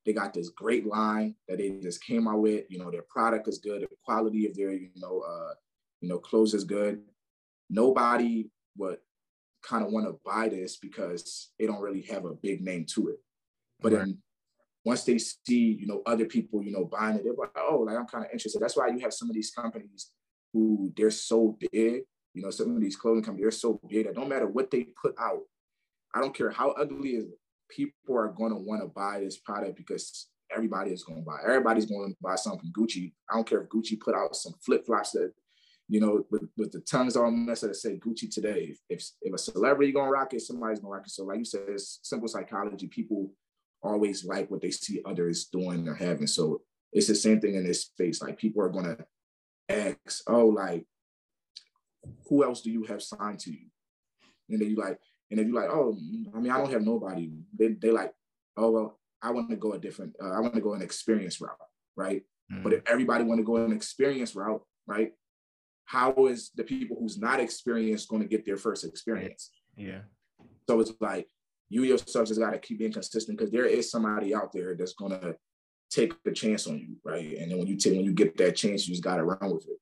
[0.05, 2.65] they got this great line that they just came out with.
[2.69, 5.53] You know, their product is good, the quality of their you know uh,
[6.01, 7.01] you know clothes is good.
[7.69, 8.97] Nobody would
[9.63, 13.09] kind of want to buy this because they don't really have a big name to
[13.09, 13.19] it.
[13.81, 13.99] But right.
[13.99, 14.17] then
[14.83, 17.97] once they see, you know, other people, you know, buying it, they're like, oh, like
[17.97, 18.61] I'm kind of interested.
[18.61, 20.11] That's why you have some of these companies
[20.55, 24.15] who they're so big, you know, some of these clothing companies, they're so big that
[24.15, 25.41] no matter what they put out,
[26.13, 27.25] I don't care how ugly it is,
[27.69, 31.39] people are going to want to buy this product because everybody is going to buy.
[31.43, 33.11] Everybody's going to buy something from Gucci.
[33.29, 35.33] I don't care if Gucci put out some flip flops that,
[35.89, 38.69] you know, with, with the tongues all messed up that say Gucci today.
[38.71, 41.11] If, if, if a celebrity gonna rock it, somebody's gonna rock it.
[41.11, 42.87] So like you said, it's simple psychology.
[42.87, 43.33] People
[43.83, 46.27] always like what they see others doing or having.
[46.27, 46.61] So
[46.93, 48.21] it's the same thing in this space.
[48.21, 48.97] Like people are gonna
[49.69, 50.86] ask, oh, like,
[52.30, 53.67] who else do you have signed to you?
[54.49, 54.99] And then you like,
[55.32, 55.97] and if you're like, oh,
[56.36, 58.13] I mean, I don't have nobody, they they like,
[58.58, 61.41] oh well, I want to go a different, uh, I want to go an experience
[61.41, 61.58] route,
[61.95, 62.21] right?
[62.51, 62.63] Mm-hmm.
[62.63, 65.13] But if everybody want to go an experience route, right?
[65.86, 69.51] How is the people who's not experienced going to get their first experience?
[69.75, 70.01] Yeah.
[70.67, 71.28] So it's like
[71.69, 74.93] you yourself just got to keep being consistent because there is somebody out there that's
[74.93, 75.36] gonna
[75.89, 77.38] take a chance on you, right?
[77.38, 79.52] And then when you take when you get that chance, you just got to run
[79.52, 79.80] with it.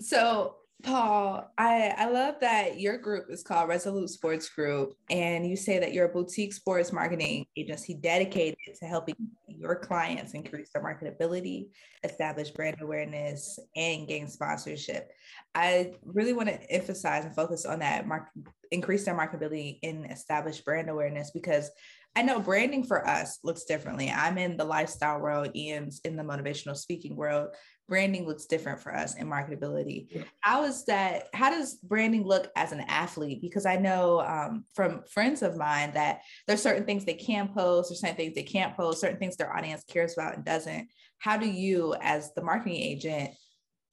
[0.00, 5.56] So Paul, I, I love that your group is called Resolute Sports Group, and you
[5.56, 9.14] say that you're a boutique sports marketing agency dedicated to helping
[9.48, 11.68] your clients increase their marketability,
[12.02, 15.10] establish brand awareness, and gain sponsorship.
[15.54, 18.28] I really want to emphasize and focus on that mark,
[18.70, 21.70] increase their marketability and establish brand awareness because
[22.16, 24.10] I know branding for us looks differently.
[24.10, 27.48] I'm in the lifestyle world, Ian's in the motivational speaking world
[27.88, 30.06] branding looks different for us in marketability.
[30.10, 30.22] Yeah.
[30.40, 31.28] How is that?
[31.34, 33.40] How does branding look as an athlete?
[33.42, 37.92] Because I know um, from friends of mine that there's certain things they can post,
[37.92, 40.88] or certain things they can't post, certain things their audience cares about and doesn't.
[41.18, 43.30] How do you, as the marketing agent,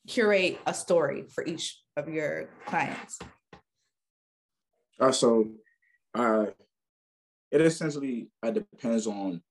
[0.07, 3.19] curate a story for each of your clients?
[4.99, 5.49] Uh, so,
[6.13, 6.45] uh,
[7.51, 9.41] it essentially uh, depends on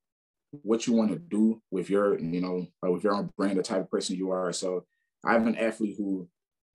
[0.62, 3.62] what you want to do with your, you know, uh, with your own brand, the
[3.62, 4.52] type of person you are.
[4.52, 4.84] So
[5.24, 6.28] I have an athlete who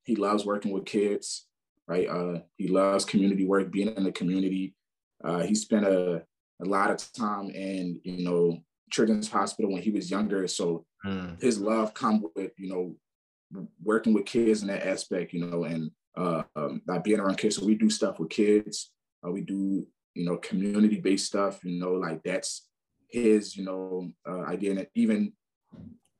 [0.04, 1.46] he loves working with kids,
[1.86, 2.08] right?
[2.08, 4.74] Uh, he loves community work, being in the community.
[5.22, 6.22] Uh, he spent a,
[6.62, 10.46] a lot of time in, you know, Children's Hospital when he was younger.
[10.46, 11.42] So mm.
[11.42, 15.90] his love come with, you know, working with kids in that aspect, you know, and
[16.16, 17.56] uh, um, by being around kids.
[17.56, 18.92] So we do stuff with kids.
[19.26, 19.86] Uh, we do,
[20.16, 22.68] you know, community-based stuff, you know, like that's
[23.08, 25.32] his, you know, uh, idea and even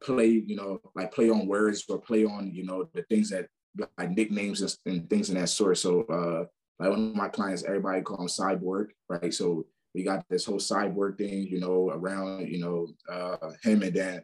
[0.02, 3.46] play, you know, like play on words or play on, you know, the things that
[3.98, 5.78] like nicknames and, things in that sort.
[5.78, 6.44] So uh
[6.78, 9.32] like one of my clients, everybody call him cyborg, right?
[9.32, 13.94] So we got this whole cyborg thing, you know, around, you know, uh him and
[13.94, 14.22] then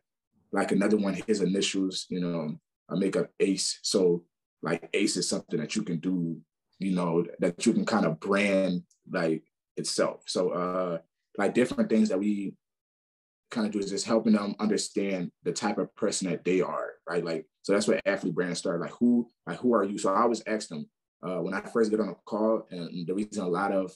[0.53, 2.55] like another one, his initials, you know,
[2.91, 3.79] I make up ace.
[3.83, 4.25] So
[4.63, 6.39] like ace is something that you can do,
[6.79, 9.43] you know, that you can kind of brand like
[9.77, 10.23] itself.
[10.27, 10.99] So uh
[11.39, 12.55] like different things that we
[13.53, 16.93] kind of do is just helping them understand the type of person that they are,
[17.09, 17.25] right?
[17.25, 18.81] Like, so that's where athlete brand started.
[18.81, 19.99] Like, who, like, who are you?
[19.99, 20.89] So I always ask them
[21.23, 23.93] uh, when I first get on a call, and the reason a lot of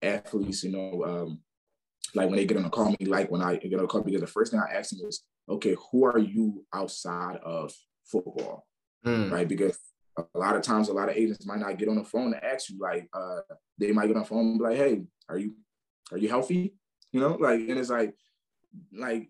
[0.00, 1.40] athletes, you know, um,
[2.14, 4.02] like when they get on a call me, like when I get on a call,
[4.02, 7.72] because the first thing I ask them is, okay, who are you outside of
[8.04, 8.66] football,
[9.04, 9.30] mm.
[9.30, 9.48] right?
[9.48, 9.78] Because
[10.16, 12.44] a lot of times, a lot of agents might not get on the phone to
[12.44, 13.40] ask you, like, uh,
[13.78, 15.54] they might get on the phone like, hey, are you
[16.10, 16.74] are you healthy?
[17.12, 18.14] You know, like, and it's like,
[18.92, 19.28] like,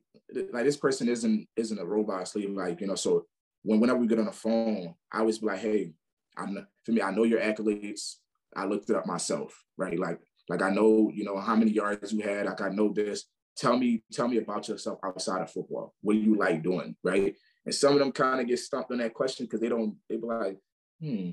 [0.52, 2.50] like this person isn't isn't a robot sleep.
[2.52, 3.26] Like, you know, so
[3.62, 5.92] when whenever we get on the phone, I always be like, hey,
[6.36, 8.16] I'm for me, I know your accolades.
[8.54, 9.98] I looked it up myself, right?
[9.98, 12.46] Like, like I know, you know, how many yards you had.
[12.46, 13.24] Like I know this.
[13.56, 15.94] Tell me, tell me about yourself outside of football.
[16.00, 17.34] What do you like doing, right?
[17.64, 19.96] And some of them kind of get stumped on that question because they don't.
[20.08, 20.58] They be like,
[21.02, 21.30] hmm,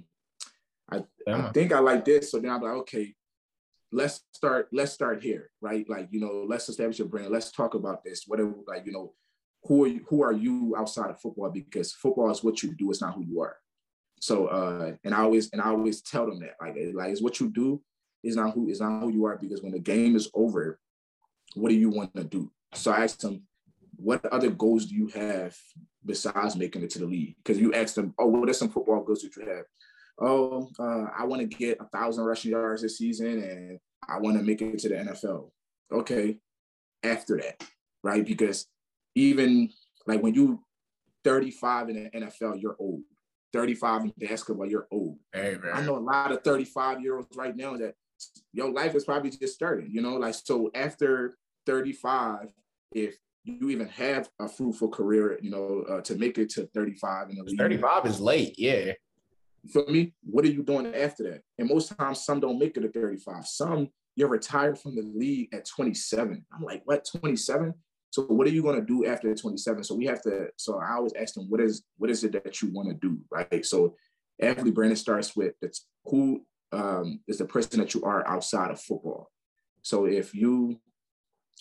[0.92, 2.32] I, I think I like this.
[2.32, 3.14] So then I'm like, okay,
[3.92, 5.88] let's start let's start here right?
[5.90, 7.32] Like you know let's establish your brand.
[7.32, 8.26] Let's talk about this.
[8.28, 9.14] Whatever like you know
[9.64, 11.50] who are you who are you outside of football?
[11.50, 13.58] Because football is what you do it's not who you are.
[14.22, 17.40] So uh and i always and i always tell them that like like it's what
[17.40, 17.82] you do
[18.24, 20.80] is not who is not who you are because when the game is over
[21.56, 22.52] what do you want to do?
[22.74, 23.44] So i asked them
[24.02, 25.56] what other goals do you have
[26.06, 29.04] besides making it to the league because you asked them oh what are some football
[29.04, 29.66] goals that you have
[30.20, 34.38] oh, uh, I want to get a thousand rushing yards this season and I want
[34.38, 35.52] to make it to the NFL.
[35.92, 36.38] Okay,
[37.04, 37.64] after that,
[38.04, 38.26] right?
[38.26, 38.68] Because
[39.16, 39.70] even
[40.06, 40.64] like when you
[41.24, 43.02] 35 in the NFL, you're old.
[43.52, 45.18] 35 in basketball, you're old.
[45.34, 47.96] Hey, I know a lot of 35 year olds right now that
[48.54, 51.34] your life is probably just starting, you know, like so after
[51.66, 52.50] 35,
[52.92, 57.30] if you even have a fruitful career, you know, uh, to make it to 35
[57.30, 57.58] in the league.
[57.58, 58.94] 35 is late, yeah.
[59.72, 61.42] For me, what are you doing after that?
[61.58, 63.46] And most times, some don't make it to 35.
[63.46, 66.46] Some you're retired from the league at 27.
[66.54, 67.74] I'm like, what, 27?
[68.12, 69.84] So what are you going to do after 27?
[69.84, 70.48] So we have to.
[70.58, 73.20] So I always ask them, what is what is it that you want to do,
[73.32, 73.66] right?
[73.66, 73.96] So
[74.42, 78.82] athlete branding starts with that's who um, is the person that you are outside of
[78.82, 79.32] football.
[79.82, 80.80] So if you,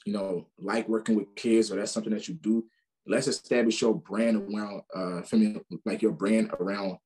[0.04, 2.64] you know, like working with kids or that's something that you do,
[3.06, 5.38] let's establish your brand around, uh, for
[5.84, 6.98] like your brand around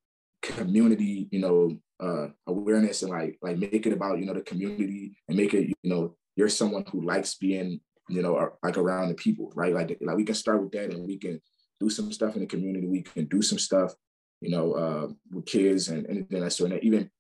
[0.43, 5.17] community, you know, uh, awareness and like like make it about you know the community
[5.29, 9.15] and make it you know you're someone who likes being you know like around the
[9.15, 9.73] people, right?
[9.73, 11.41] Like like we can start with that and we can
[11.81, 12.87] do some stuff in the community.
[12.87, 13.95] We can do some stuff,
[14.41, 17.11] you know, uh, with kids and anything that's sort of even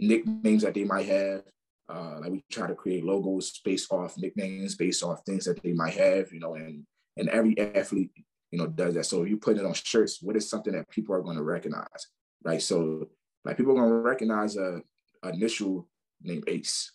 [0.00, 1.42] nicknames that they might have.
[1.88, 5.72] Uh, like we try to create logos based off nicknames, based off things that they
[5.72, 6.84] might have, you know, and
[7.16, 8.10] and every athlete,
[8.50, 9.04] you know, does that.
[9.04, 11.42] So if you put it on shirts, what is something that people are going to
[11.42, 12.06] recognize?
[12.44, 12.62] right?
[12.62, 13.08] So
[13.44, 14.82] like people are gonna recognize a,
[15.24, 15.88] initial
[16.20, 16.92] named Ace,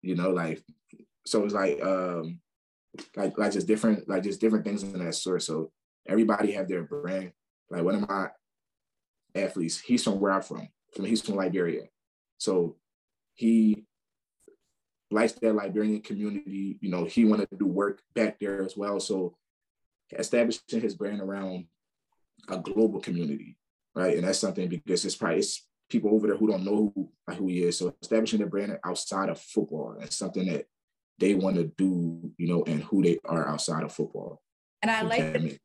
[0.00, 0.62] you know, like
[1.26, 2.38] so it's like um
[3.16, 5.42] like like just different like just different things in that sort.
[5.42, 5.72] So
[6.06, 7.32] everybody have their brand.
[7.68, 8.28] Like one of my
[9.34, 9.80] athletes.
[9.80, 11.82] He's from where I'm from, from he's from Liberia.
[12.38, 12.76] So
[13.34, 13.84] he
[15.14, 16.78] likes that Liberian community.
[16.80, 19.00] You know, he wanted to do work back there as well.
[19.00, 19.36] So
[20.12, 21.66] establishing his brand around
[22.48, 23.56] a global community,
[23.94, 24.16] right?
[24.16, 27.46] And that's something because it's probably it's people over there who don't know who, who
[27.48, 27.78] he is.
[27.78, 30.66] So establishing a brand outside of football is something that
[31.18, 34.42] they want to do, you know, and who they are outside of football.
[34.82, 35.58] And I like that,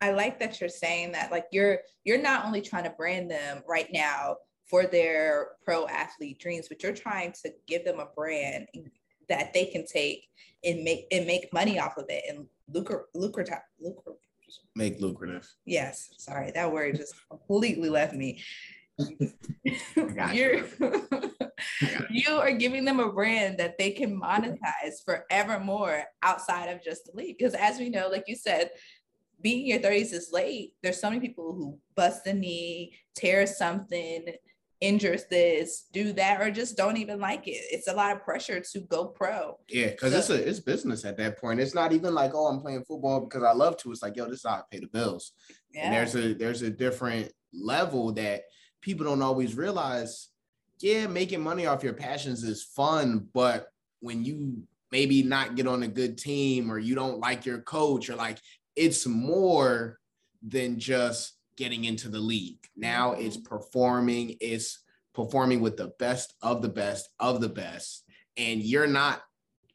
[0.00, 3.62] I like that you're saying that like you're you're not only trying to brand them
[3.66, 4.36] right now
[4.68, 8.66] for their pro athlete dreams, but you're trying to give them a brand
[9.28, 10.28] that they can take
[10.64, 14.20] and make and make money off of it and lucrative lucrative lucrative
[14.74, 15.48] make lucrative.
[15.64, 18.42] Yes, sorry, that word just completely left me.
[20.32, 20.64] You're
[22.10, 27.12] you are giving them a brand that they can monetize forevermore outside of just the
[27.14, 27.36] league.
[27.38, 28.70] Because as we know, like you said,
[29.40, 30.72] being in your 30s is late.
[30.82, 34.26] There's so many people who bust a knee, tear something,
[34.80, 37.62] injures this, do that, or just don't even like it.
[37.70, 39.58] It's a lot of pressure to go pro.
[39.68, 41.60] Yeah, because so, it's a it's business at that point.
[41.60, 43.92] It's not even like, oh, I'm playing football because I love to.
[43.92, 45.32] It's like, yo, this is how I pay the bills.
[45.72, 45.86] Yeah.
[45.86, 48.42] And there's a there's a different level that
[48.80, 50.28] people don't always realize.
[50.80, 53.68] Yeah, making money off your passions is fun, but
[54.00, 54.62] when you
[54.92, 58.38] maybe not get on a good team or you don't like your coach or like
[58.76, 59.98] it's more
[60.46, 62.66] than just getting into the league.
[62.76, 63.22] Now mm-hmm.
[63.22, 64.80] it's performing, it's
[65.14, 68.04] performing with the best of the best of the best.
[68.36, 69.22] And you're not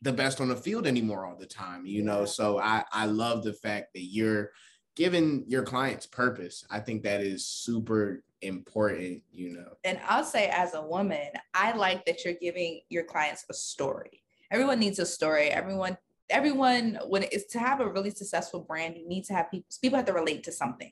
[0.02, 2.26] the best on the field anymore all the time, you know.
[2.26, 4.52] So I, I love the fact that you're
[4.96, 6.66] giving your clients purpose.
[6.70, 9.78] I think that is super important, you know.
[9.84, 14.24] And I'll say, as a woman, I like that you're giving your clients a story.
[14.50, 15.50] Everyone needs a story.
[15.50, 15.98] Everyone,
[16.30, 19.98] everyone, when it's to have a really successful brand, you need to have people, people
[19.98, 20.92] have to relate to something.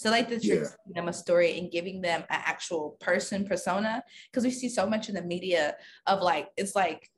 [0.00, 0.68] So like that you're yeah.
[0.86, 4.02] giving them a story and giving them an actual person persona.
[4.32, 5.76] Cause we see so much in the media
[6.06, 7.10] of like, it's like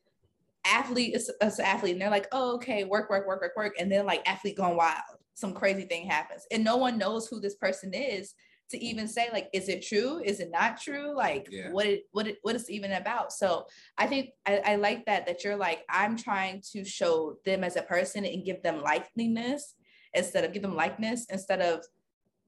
[0.66, 3.74] athlete, it's, it's an athlete, and they're like, oh, okay, work, work, work, work, work.
[3.78, 4.97] And then like athlete gone wild.
[5.35, 6.45] Some crazy thing happens.
[6.51, 8.35] And no one knows who this person is
[8.70, 11.70] to even say like is it true is it not true like yeah.
[11.72, 13.66] what it what it what it's even about so
[13.99, 17.76] i think I, I like that that you're like i'm trying to show them as
[17.76, 19.74] a person and give them likeliness
[20.14, 21.85] instead of give them likeness instead of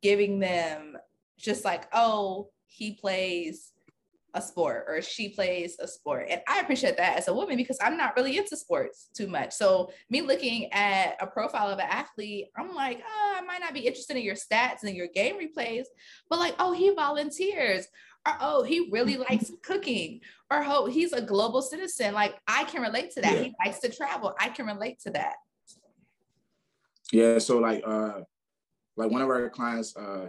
[0.04, 0.98] giving them
[1.38, 3.72] just like, oh, he plays
[4.34, 6.26] a sport or she plays a sport.
[6.28, 9.54] And I appreciate that as a woman because I'm not really into sports too much.
[9.54, 13.72] So me looking at a profile of an athlete, I'm like, oh, I might not
[13.72, 15.84] be interested in your stats and your game replays,
[16.28, 17.86] but like, oh, he volunteers.
[18.26, 20.20] Or oh, he really likes cooking.
[20.50, 22.12] Or oh, he's a global citizen.
[22.12, 23.32] Like I can relate to that.
[23.32, 23.42] Yeah.
[23.44, 24.34] He likes to travel.
[24.38, 25.36] I can relate to that.
[27.10, 27.38] Yeah.
[27.38, 28.20] So like uh
[28.96, 30.28] like one of our clients, uh,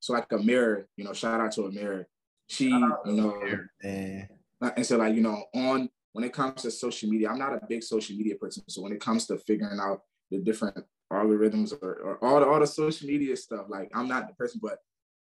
[0.00, 2.06] so like a mirror, you know, shout out to a mirror.
[2.46, 3.42] She, you know,
[3.82, 7.60] and so like, you know, on when it comes to social media, I'm not a
[7.68, 8.64] big social media person.
[8.68, 10.76] So when it comes to figuring out the different
[11.12, 14.60] algorithms or, or all the all the social media stuff, like I'm not the person,
[14.62, 14.78] but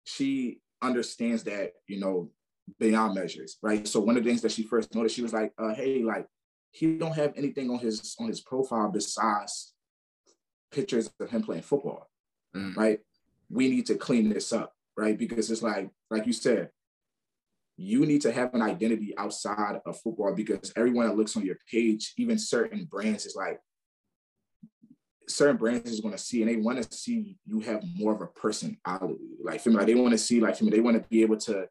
[0.04, 2.30] she understands that, you know,
[2.80, 3.88] beyond measures, right?
[3.88, 6.28] So one of the things that she first noticed, she was like, uh, hey, like
[6.72, 9.74] he don't have anything on his on his profile besides
[10.72, 12.10] pictures of him playing football
[12.58, 12.76] mm.
[12.76, 13.00] right?
[13.50, 15.18] We need to clean this up, right?
[15.18, 16.70] Because it's like, like you said,
[17.78, 21.58] you need to have an identity outside of football because everyone that looks on your
[21.72, 23.60] page, even certain brands, is like
[25.30, 28.22] certain brands is going to see and they want to see you have more of
[28.22, 29.38] a personality.
[29.44, 31.22] Like, for me, like they want to see, like, for me, they want to be
[31.22, 31.68] able to,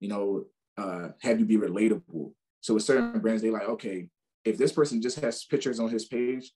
[0.00, 0.44] you know,
[0.78, 2.32] uh, have you be relatable.
[2.62, 4.08] So with certain brands, they like, okay,
[4.44, 6.50] if this person just has pictures on his page,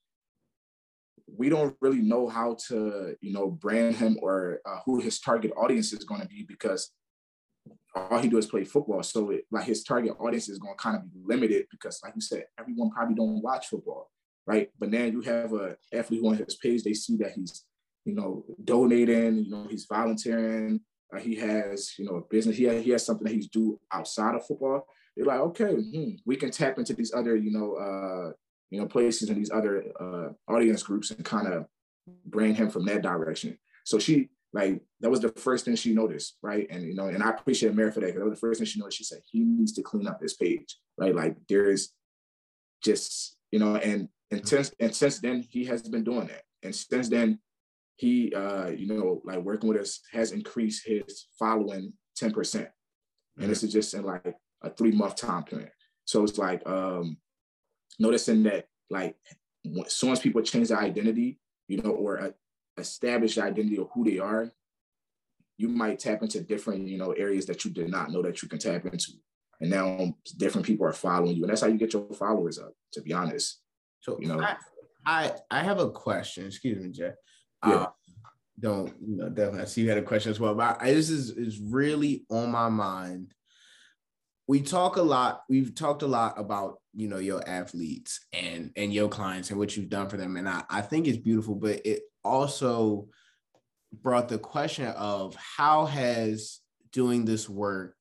[1.37, 5.53] we don't really know how to, you know, brand him or uh, who his target
[5.57, 6.91] audience is going to be because
[7.95, 9.03] all he do is play football.
[9.03, 12.14] So it, like his target audience is going to kind of be limited because, like
[12.14, 14.11] you said, everyone probably don't watch football,
[14.47, 14.70] right?
[14.78, 17.64] But now you have a athlete who on his page, they see that he's,
[18.05, 20.80] you know, donating, you know, he's volunteering,
[21.14, 24.35] uh, he has, you know, a business, he he has something that he's do outside
[24.35, 24.87] of football.
[25.16, 28.32] They're like, okay, hmm, we can tap into these other, you know, uh,
[28.74, 31.66] you know, places in these other uh, audience groups and kind of
[32.26, 33.56] bring him from that direction.
[33.84, 36.66] So she like that was the first thing she noticed, right?
[36.70, 38.66] And you know, and I appreciate Mary for that because that was the first thing
[38.66, 38.98] she noticed.
[38.98, 41.14] She said he needs to clean up this page, right?
[41.14, 41.90] Like there is
[42.82, 46.74] just you know, and and since and since then he has been doing that, and
[46.74, 47.38] since then
[47.96, 52.68] he uh you know like working with us has increased his following ten percent,
[53.38, 55.70] and this is just in like a three month time period.
[56.06, 57.18] So it's like um
[57.99, 59.16] noticing that like
[59.86, 61.38] as soon as people change their identity,
[61.68, 62.30] you know, or uh,
[62.76, 64.51] establish the identity of who they are,
[65.57, 68.49] you might tap into different, you know, areas that you did not know that you
[68.49, 69.12] can tap into.
[69.61, 71.45] And now different people are following you.
[71.45, 73.61] And that's how you get your followers up, to be honest.
[74.01, 74.57] So you know, I
[75.07, 76.47] I, I have a question.
[76.47, 77.12] Excuse me, Jay.
[77.66, 77.74] Yeah.
[77.74, 77.86] Uh,
[78.61, 80.55] don't you know definitely I see you had a question as well.
[80.55, 83.32] But I, this is is really on my mind.
[84.47, 88.92] We talk a lot, we've talked a lot about you know your athletes and and
[88.92, 90.36] your clients and what you've done for them.
[90.36, 93.09] And I, I think it's beautiful, but it also
[94.03, 96.61] brought the question of how has
[96.92, 97.97] doing this work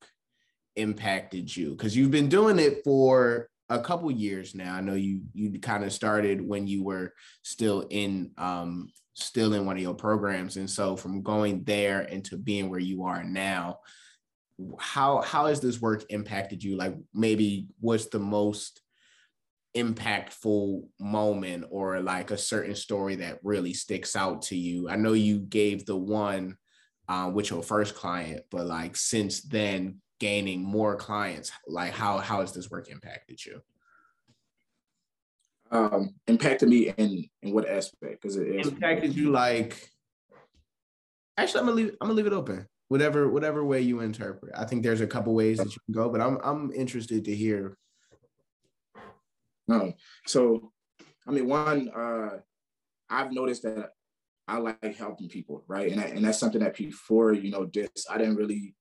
[0.76, 1.70] impacted you?
[1.70, 4.74] Because you've been doing it for a couple years now.
[4.74, 9.64] I know you you kind of started when you were still in um still in
[9.64, 13.78] one of your programs, and so from going there into being where you are now,
[14.78, 16.76] how how has this work impacted you?
[16.76, 18.80] Like maybe what's the most
[19.76, 24.88] impactful moment or like a certain story that really sticks out to you?
[24.88, 26.56] I know you gave the one
[27.08, 32.40] uh, with your first client, but like since then, gaining more clients, like how how
[32.40, 33.60] has this work impacted you?
[35.70, 38.22] Um, impacted me in in what aspect?
[38.22, 39.90] Because it is impacted you like.
[41.36, 41.90] Actually, I'm gonna leave.
[42.00, 42.68] I'm gonna leave it open.
[42.94, 44.52] Whatever whatever way you interpret.
[44.56, 47.34] I think there's a couple ways that you can go, but I'm I'm interested to
[47.34, 47.76] hear
[49.66, 49.94] no.
[50.26, 50.72] So,
[51.26, 52.38] I mean, one, uh,
[53.10, 53.90] I've noticed that
[54.46, 55.90] I like helping people, right?
[55.90, 58.76] And I, and that's something that before, you know, this I didn't really,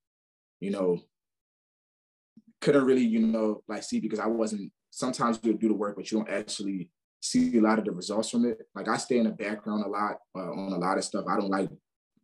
[0.60, 1.00] you know,
[2.62, 4.72] couldn't really, you know, like see because I wasn't.
[4.92, 6.90] Sometimes you do the work, but you don't actually
[7.20, 8.60] see a lot of the results from it.
[8.76, 11.26] Like I stay in the background a lot uh, on a lot of stuff.
[11.28, 11.70] I don't like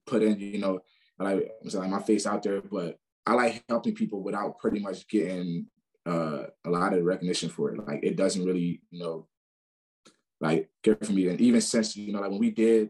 [0.06, 0.80] put in, you know,
[1.20, 5.68] like, like my face out there, but I like helping people without pretty much getting
[6.06, 7.88] uh, a lot of recognition for it.
[7.88, 9.28] Like it doesn't really, you know,
[10.42, 11.28] like care for me.
[11.28, 12.90] And even since you know, like when we did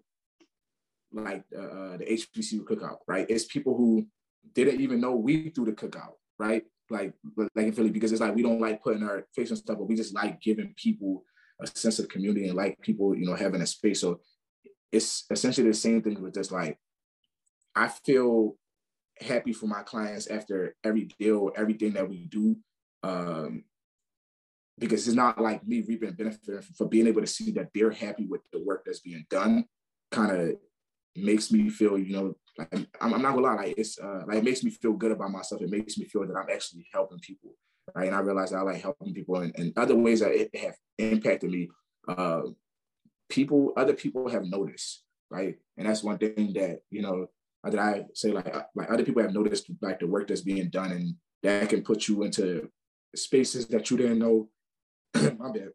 [1.11, 3.25] like uh, uh the HBCU cookout, right?
[3.29, 4.05] It's people who
[4.53, 6.63] didn't even know we threw the cookout, right?
[6.89, 9.77] Like like in Philly, because it's like we don't like putting our face on stuff,
[9.77, 11.23] but we just like giving people
[11.61, 14.01] a sense of community and like people, you know, having a space.
[14.01, 14.21] So
[14.91, 16.77] it's essentially the same thing with just like
[17.75, 18.55] I feel
[19.19, 22.55] happy for my clients after every deal, everything that we do
[23.03, 23.63] um,
[24.77, 28.25] because it's not like me reaping benefit for being able to see that they're happy
[28.25, 29.65] with the work that's being done.
[30.11, 30.55] Kind of
[31.15, 34.37] makes me feel, you know, like I'm, I'm, not gonna lie, like it's uh, like
[34.37, 35.61] it makes me feel good about myself.
[35.61, 37.51] It makes me feel that I'm actually helping people,
[37.93, 38.07] right?
[38.07, 41.51] And I realize I like helping people, and, and other ways that it have impacted
[41.51, 41.69] me.
[42.07, 42.41] Uh,
[43.29, 45.55] people, other people have noticed, right?
[45.77, 47.27] And that's one thing that you know
[47.63, 50.91] that I say like like other people have noticed like the work that's being done,
[50.91, 52.69] and that can put you into
[53.15, 54.49] spaces that you didn't know.
[55.15, 55.69] my bad.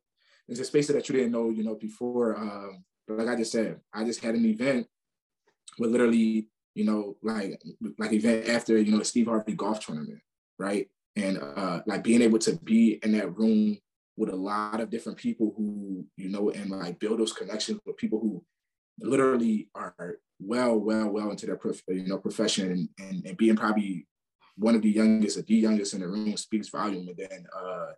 [0.49, 2.37] A spaces that you didn't know, you know, before.
[2.37, 4.87] Um, like I just said, I just had an event
[5.79, 7.61] with literally, you know, like
[7.99, 10.21] like event after, you know, the Steve Harvey golf tournament,
[10.59, 10.89] right?
[11.17, 13.79] And uh, like being able to be in that room
[14.17, 17.97] with a lot of different people who, you know, and like build those connections with
[17.97, 18.45] people who
[19.01, 23.57] literally are well, well, well into their prof- you know profession and, and, and being
[23.57, 24.07] probably
[24.57, 27.09] one of the youngest or the youngest in the room speaks volume.
[27.09, 27.93] And then uh,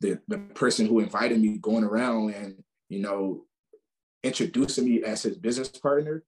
[0.00, 3.44] the the person who invited me going around and you know
[4.22, 6.24] introducing me as his business partner,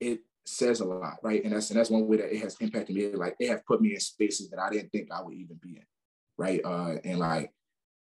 [0.00, 1.42] it says a lot, right?
[1.44, 3.08] And that's and that's one way that it has impacted me.
[3.08, 5.76] Like it have put me in spaces that I didn't think I would even be
[5.76, 5.84] in,
[6.38, 6.60] right?
[6.64, 7.52] Uh, and like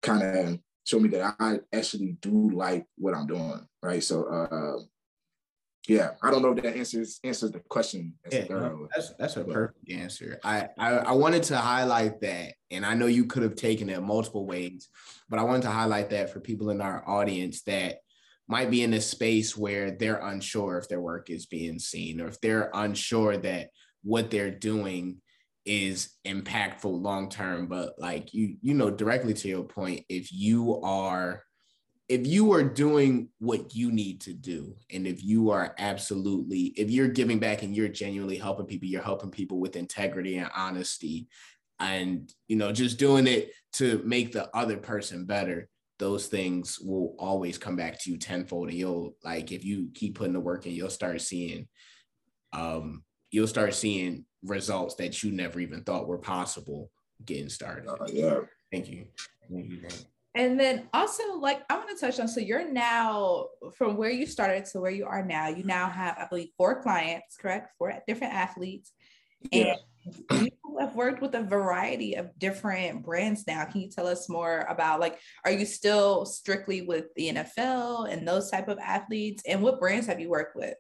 [0.02, 4.04] kind of show me that I actually do like what I'm doing, right?
[4.04, 4.84] So uh,
[5.88, 8.14] yeah, I don't know if that answers answers the question.
[8.32, 8.46] Yeah,
[8.94, 10.40] that's that's a perfect answer.
[10.44, 14.02] I, I I wanted to highlight that, and I know you could have taken it
[14.02, 14.90] multiple ways,
[15.30, 18.00] but I wanted to highlight that for people in our audience that
[18.48, 22.28] might be in a space where they're unsure if their work is being seen, or
[22.28, 23.70] if they're unsure that
[24.04, 25.18] what they're doing
[25.66, 27.68] is impactful long term.
[27.68, 31.44] But like you, you know, directly to your point, if you are
[32.10, 36.90] if you are doing what you need to do and if you are absolutely if
[36.90, 41.28] you're giving back and you're genuinely helping people you're helping people with integrity and honesty
[41.80, 47.14] and you know just doing it to make the other person better those things will
[47.20, 48.70] always come back to you tenfold.
[48.70, 51.68] And you'll like if you keep putting the work in you'll start seeing
[52.54, 56.90] um you'll start seeing results that you never even thought were possible
[57.26, 57.88] getting started.
[57.88, 58.40] Uh, yeah.
[58.72, 59.06] Thank you.
[59.52, 59.82] Thank you
[60.40, 64.26] and then also, like, I want to touch on so you're now from where you
[64.26, 67.74] started to where you are now, you now have, I believe, four clients, correct?
[67.78, 68.94] Four different athletes.
[69.52, 69.76] And
[70.32, 70.40] yeah.
[70.40, 73.66] you have worked with a variety of different brands now.
[73.66, 78.26] Can you tell us more about like, are you still strictly with the NFL and
[78.26, 79.44] those type of athletes?
[79.46, 80.76] And what brands have you worked with?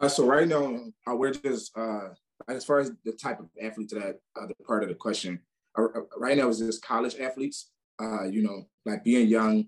[0.00, 2.08] Uh, so right now, uh, we're just uh,
[2.48, 5.38] as far as the type of athletes that uh, the part of the question.
[5.76, 7.70] Right now is just college athletes.
[8.00, 9.66] Uh, you know, like being young,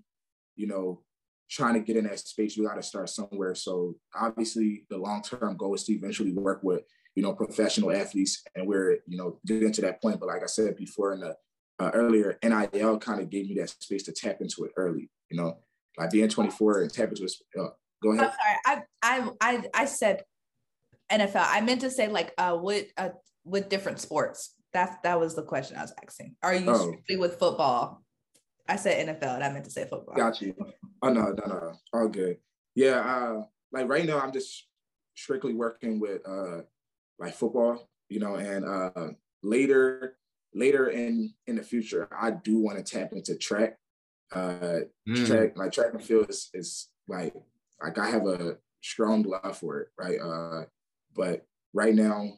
[0.55, 1.01] you know,
[1.49, 3.55] trying to get in that space, you got to start somewhere.
[3.55, 6.81] So obviously, the long term goal is to eventually work with
[7.15, 10.19] you know professional athletes, and we're you know getting to that point.
[10.19, 11.35] But like I said before in the
[11.79, 15.09] uh, earlier, NIL kind of gave me that space to tap into it early.
[15.29, 15.57] You know,
[15.97, 17.33] like being 24 and tap into it.
[17.57, 17.69] Uh,
[18.03, 18.25] go ahead.
[18.25, 18.83] I'm sorry.
[19.01, 20.23] I I I I said
[21.11, 21.45] NFL.
[21.47, 23.09] I meant to say like uh with uh
[23.43, 24.54] with different sports.
[24.75, 26.35] That that was the question I was asking.
[26.43, 26.89] Are you oh.
[26.91, 28.03] strictly with football?
[28.67, 30.15] I said NFL and I meant to say football.
[30.15, 30.53] Got you.
[31.01, 31.71] Oh no, no, no.
[31.93, 32.39] All good.
[32.75, 34.67] Yeah, uh like right now I'm just
[35.15, 36.63] strictly working with uh
[37.19, 39.11] like football, you know, and uh
[39.41, 40.17] later
[40.53, 43.77] later in in the future I do want to tap into track.
[44.33, 45.25] Uh mm.
[45.25, 47.33] track like track and field is, is like
[47.81, 50.19] like I have a strong love for it, right?
[50.19, 50.65] Uh
[51.15, 52.33] but right now,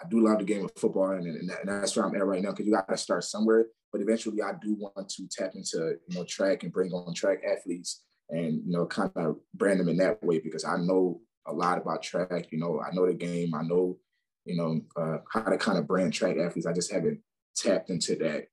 [0.00, 2.42] I do love the game of football, and, and, and that's where I'm at right
[2.42, 3.66] now because you got to start somewhere.
[3.92, 7.38] But eventually, I do want to tap into you know track and bring on track
[7.48, 11.52] athletes, and you know kind of brand them in that way because I know a
[11.52, 12.52] lot about track.
[12.52, 13.54] You know, I know the game.
[13.54, 13.98] I know
[14.44, 16.66] you know uh, how to kind of brand track athletes.
[16.66, 17.20] I just haven't
[17.56, 18.46] tapped into that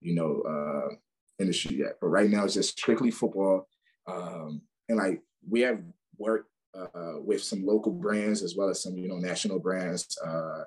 [0.00, 0.94] you know uh,
[1.38, 1.94] industry yet.
[2.00, 3.68] But right now, it's just strictly football,
[4.06, 5.80] um, and like we have
[6.18, 10.62] worked uh, with some local brands as well as some you know national brands uh,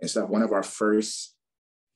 [0.00, 0.28] and stuff.
[0.28, 1.34] One of our first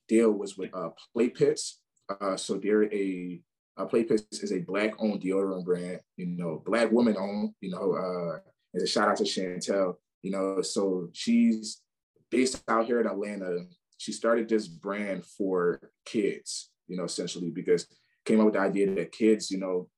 [0.09, 1.81] deal was with uh, Play Pits.
[2.21, 3.41] Uh, so they're a
[3.77, 6.01] uh, Play Pits is a black owned deodorant brand.
[6.17, 7.55] You know, black woman owned.
[7.61, 8.39] You know, uh,
[8.75, 9.95] as a shout out to Chantel.
[10.23, 11.83] You know, so she's
[12.31, 13.67] based out here in Atlanta.
[13.99, 16.71] She started this brand for kids.
[16.89, 17.87] You know, essentially because
[18.25, 19.89] came up with the idea that kids, you know,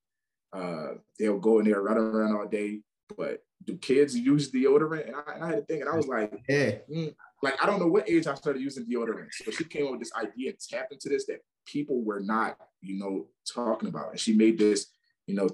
[0.53, 2.81] uh, they'll go in there, run around all day,
[3.17, 5.07] but do kids use deodorant?
[5.07, 6.73] And I, and I had to think, and I was like, yeah.
[6.93, 9.93] Mm, like I don't know what age I started using deodorant, but she came up
[9.93, 14.11] with this idea and tapped into this that people were not, you know, talking about.
[14.11, 14.87] And she made this,
[15.27, 15.49] you know,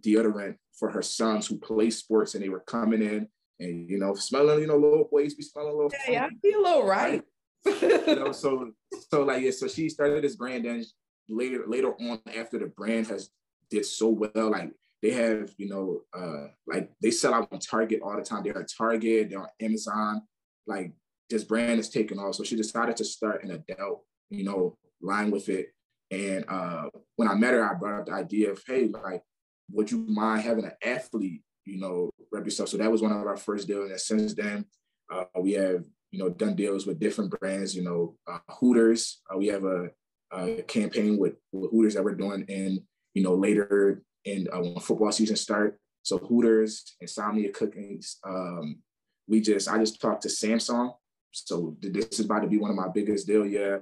[0.00, 3.28] deodorant for her sons who play sports, and they were coming in
[3.60, 5.92] and you know smelling, you know, little boys be smelling a little.
[6.08, 7.22] Yeah, I feel a little right.
[7.66, 7.82] right?
[8.06, 8.72] you know, so
[9.10, 10.84] so like yeah, so she started this brand, and
[11.28, 13.30] later later on after the brand has
[13.70, 14.72] did so well, like
[15.02, 18.42] they have, you know, uh, like they sell out on Target all the time.
[18.42, 20.22] They're at Target, they're on Amazon.
[20.66, 20.92] Like
[21.30, 22.34] this brand is taking off.
[22.34, 25.68] So she decided to start an adult, you know, line with it.
[26.10, 29.22] And uh, when I met her, I brought up the idea of, hey, like,
[29.70, 32.70] would you mind having an athlete, you know, rep yourself?
[32.70, 33.90] So that was one of our first deals.
[33.90, 34.64] And since then,
[35.12, 39.20] uh, we have, you know, done deals with different brands, you know, uh, Hooters.
[39.32, 39.90] Uh, we have a,
[40.32, 42.80] a campaign with, with Hooters that we're doing in,
[43.12, 45.78] you know, later in uh, when football season start.
[46.02, 48.16] So Hooters, Insomnia Cookies.
[48.24, 48.78] Um,
[49.28, 50.94] we just I just talked to Samsung.
[51.32, 53.46] So this is about to be one of my biggest deal.
[53.46, 53.78] Yeah.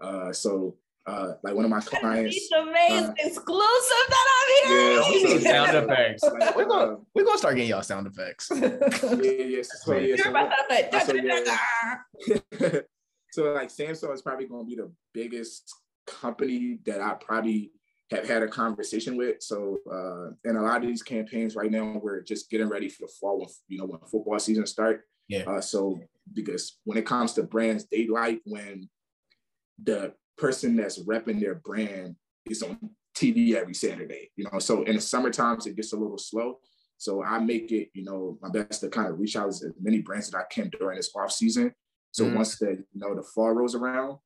[0.00, 0.76] Uh, so
[1.06, 2.36] uh, like one of my clients.
[2.36, 5.40] It's amazing uh, exclusive that I'm hearing.
[5.42, 6.22] Yeah, sound effects.
[6.22, 8.50] Like, we're gonna we're gonna start getting y'all sound effects.
[8.54, 9.62] yeah, yeah.
[9.62, 12.80] So, yeah, so, so, yeah.
[13.32, 15.72] so like Samsung is probably gonna be the biggest
[16.06, 17.72] company that I probably
[18.10, 19.42] have had a conversation with.
[19.42, 23.06] So, uh, in a lot of these campaigns right now, we're just getting ready for
[23.06, 25.04] the fall when you know when football season start.
[25.28, 25.44] Yeah.
[25.46, 25.98] Uh, so
[26.32, 28.88] because when it comes to brands, they like when
[29.82, 32.16] the person that's repping their brand
[32.48, 32.78] is on
[33.14, 34.30] TV every Saturday.
[34.36, 36.58] You know, so in the summer times it gets a little slow.
[36.98, 40.00] So I make it, you know, my best to kind of reach out as many
[40.00, 41.72] brands that I can during this off season.
[42.12, 44.18] So mm once the you know the fall rolls around,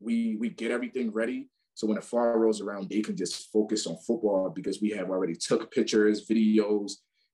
[0.00, 3.86] we we get everything ready so when the fall rolls around, they can just focus
[3.86, 6.92] on football because we have already took pictures, videos,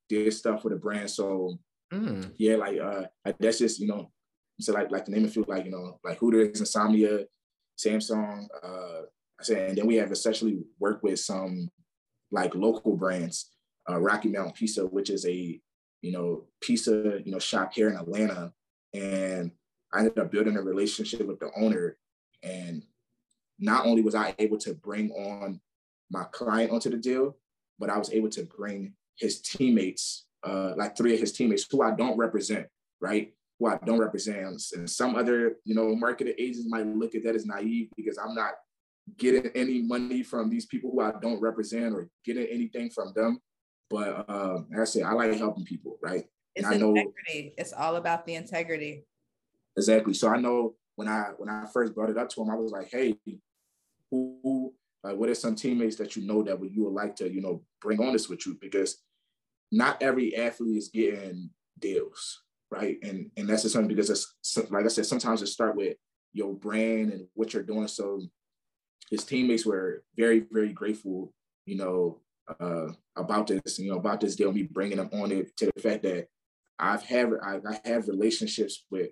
[0.09, 1.11] did stuff with the brand.
[1.11, 1.59] So
[1.93, 2.32] mm.
[2.38, 3.05] yeah, like uh
[3.38, 4.11] that's just, you know,
[4.61, 7.24] so like like the name of few like, you know, like Hooters, Insomnia,
[7.78, 9.03] Samsung, uh
[9.41, 11.68] I said, and then we have essentially worked with some
[12.30, 13.51] like local brands,
[13.88, 15.61] uh Rocky Mountain Pizza, which is a,
[16.03, 18.53] you know, pizza, you know, shop here in Atlanta.
[18.93, 19.53] And
[19.93, 21.97] I ended up building a relationship with the owner
[22.43, 22.82] and
[23.59, 25.61] not only was I able to bring on
[26.11, 27.36] my client onto the deal,
[27.78, 31.82] but I was able to bring his teammates, uh, like three of his teammates who
[31.82, 32.66] I don't represent,
[33.01, 33.32] right?
[33.59, 34.62] Who I don't represent.
[34.74, 38.34] And some other, you know, marketing agents might look at that as naive because I'm
[38.34, 38.55] not
[39.18, 43.41] getting any money from these people who I don't represent or getting anything from them.
[43.88, 46.24] But uh, like I say, I like helping people, right?
[46.55, 47.55] It's and I know integrity.
[47.59, 49.05] It's all about the integrity.
[49.76, 50.14] Exactly.
[50.14, 52.70] So I know when I when I first brought it up to him, I was
[52.70, 53.16] like, hey,
[54.11, 54.72] who
[55.03, 57.41] like what are some teammates that you know that would you would like to you
[57.41, 58.99] know bring on this with you because
[59.71, 62.99] not every athlete is getting deals right?
[63.03, 64.35] And and that's just something because it's
[64.71, 65.97] like I said, sometimes it start with
[66.33, 67.89] your brand and what you're doing.
[67.89, 68.23] So
[69.11, 71.33] his teammates were very very grateful,
[71.66, 72.21] you know,
[72.61, 75.83] uh, about this, you know, about this deal, me bringing them on it to the
[75.83, 76.29] fact that
[76.79, 79.11] I've had I, I have relationships with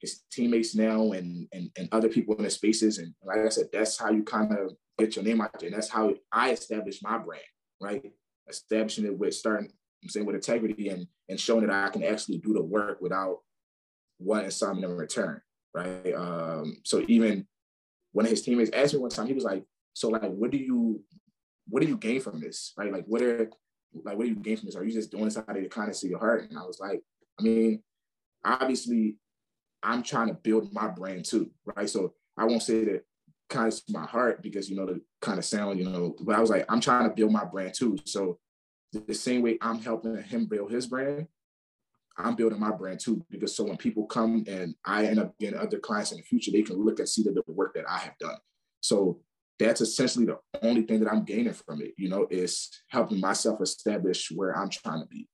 [0.00, 2.98] his teammates now and, and and other people in the spaces.
[2.98, 5.68] And like I said, that's how you kind of get your name out there.
[5.68, 7.42] And that's how I established my brand,
[7.80, 8.12] right?
[8.48, 9.70] Establishing it with starting,
[10.02, 13.38] I'm saying with integrity and and showing that I can actually do the work without
[14.18, 15.40] wanting something in return,
[15.74, 16.14] right?
[16.14, 17.46] Um, so even
[18.12, 20.58] one of his teammates asked me one time, he was like, "So like, what do
[20.58, 21.02] you
[21.68, 22.92] what do you gain from this, right?
[22.92, 23.50] Like, what are
[24.04, 24.76] like what do you gain from this?
[24.76, 26.78] Are you just doing this out of the kindness of your heart?" And I was
[26.80, 27.02] like,
[27.38, 27.82] I mean,
[28.44, 29.16] obviously
[29.82, 31.88] I'm trying to build my brand too, right?
[31.88, 33.04] So I won't say that
[33.48, 36.40] kind of my heart because you know the kind of sound, you know, but I
[36.40, 37.96] was like, I'm trying to build my brand too.
[38.04, 38.38] So
[38.92, 41.26] the same way I'm helping him build his brand,
[42.18, 43.24] I'm building my brand too.
[43.30, 46.50] Because so when people come and I end up getting other clients in the future,
[46.50, 48.36] they can look and see the, the work that I have done.
[48.80, 49.20] So
[49.58, 53.60] that's essentially the only thing that I'm gaining from it, you know, is helping myself
[53.60, 55.28] establish where I'm trying to be.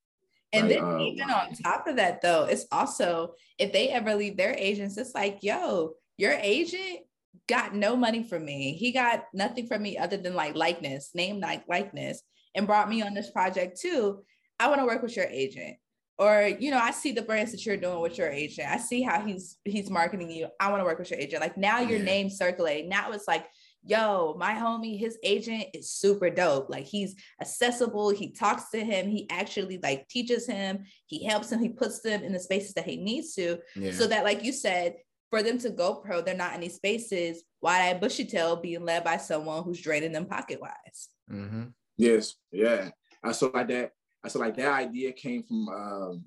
[0.52, 0.80] And right?
[0.80, 4.54] then uh, even on top of that, though, it's also if they ever leave their
[4.54, 7.00] agents, it's like, yo, your agent
[7.48, 8.74] got no money from me.
[8.74, 12.22] He got nothing from me other than like likeness, name like likeness,
[12.54, 14.22] and brought me on this project too.
[14.58, 15.76] I want to work with your agent.
[16.18, 18.68] Or, you know, I see the brands that you're doing with your agent.
[18.68, 20.48] I see how he's he's marketing you.
[20.60, 21.40] I want to work with your agent.
[21.40, 22.88] Like now your name circulating.
[22.88, 23.46] Now it's like
[23.84, 26.70] yo, my homie, his agent is super dope.
[26.70, 28.10] Like he's accessible.
[28.10, 29.08] He talks to him.
[29.08, 30.84] He actually like teaches him.
[31.06, 31.60] He helps him.
[31.60, 33.58] He puts them in the spaces that he needs to.
[33.76, 33.92] Yeah.
[33.92, 34.96] So that, like you said,
[35.30, 37.42] for them to go pro, they're not in these spaces.
[37.60, 41.08] Why I bushy tail being led by someone who's draining them pocket wise.
[41.30, 41.64] Mm-hmm.
[41.96, 42.90] Yes, yeah.
[43.22, 43.92] I saw like that.
[44.24, 45.68] I saw like that idea came from.
[45.68, 46.24] Um,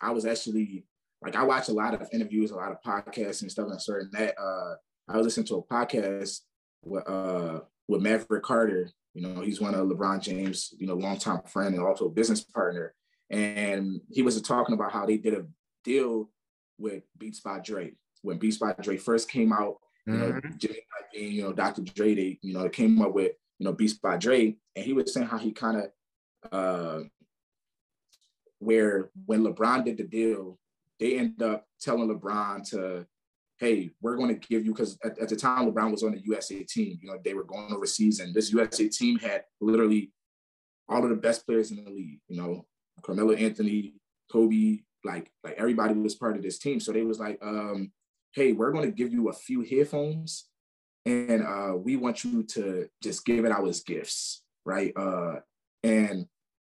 [0.00, 0.84] I was actually
[1.22, 4.10] like I watch a lot of interviews, a lot of podcasts and stuff, and certain
[4.12, 4.74] that uh,
[5.08, 6.40] I was listening to a podcast
[6.82, 8.90] with uh with Maverick Carter.
[9.14, 12.94] You know, he's one of LeBron James, you know, longtime friend and also business partner.
[13.30, 15.46] And he was talking about how they did a
[15.84, 16.30] deal
[16.78, 17.94] with Beats by Dre.
[18.22, 20.48] When Beats by Dre first came out, you mm-hmm.
[20.48, 21.82] know, Jay, being, you know, Dr.
[21.82, 24.56] Dre, they, you know, they came up with, you know, Beats by Dre.
[24.74, 25.90] And he was saying how he kind of
[26.52, 27.00] uh
[28.58, 30.58] where when LeBron did the deal,
[30.98, 33.06] they end up telling LeBron to
[33.58, 36.22] hey, we're going to give you, because at, at, the time LeBron was on the
[36.26, 40.12] USA team, you know, they were going overseas and this USA team had literally
[40.88, 42.66] all of the best players in the league, you know,
[43.02, 43.94] Carmelo Anthony,
[44.30, 46.80] Kobe, like, like everybody was part of this team.
[46.80, 47.92] So they was like, um,
[48.32, 50.48] hey, we're going to give you a few headphones
[51.06, 54.92] and uh, we want you to just give it out as gifts, right?
[54.96, 55.36] Uh,
[55.84, 56.26] and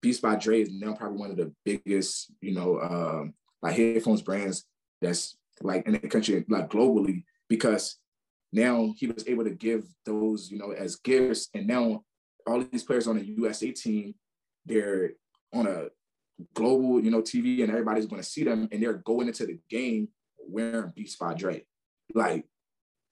[0.01, 4.21] Beats by Dre is now probably one of the biggest, you know, um, like headphones
[4.21, 4.65] brands
[5.01, 7.97] that's like in the country, like globally, because
[8.51, 11.47] now he was able to give those, you know, as gifts.
[11.53, 12.03] And now
[12.45, 14.13] all these players on the USA team,
[14.65, 15.11] they're
[15.53, 15.85] on a
[16.53, 19.57] global, you know, TV and everybody's going to see them and they're going into the
[19.69, 21.63] game wearing Beats by Dre.
[22.13, 22.45] Like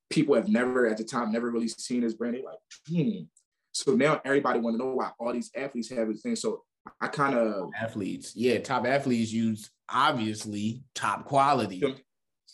[0.09, 2.35] people have never at the time never really seen his brand.
[2.35, 3.23] They're like, hmm.
[3.71, 6.35] So now everybody want to know why all these athletes have this thing.
[6.35, 6.63] So
[7.01, 11.81] I kind of athletes, yeah, top athletes use obviously top quality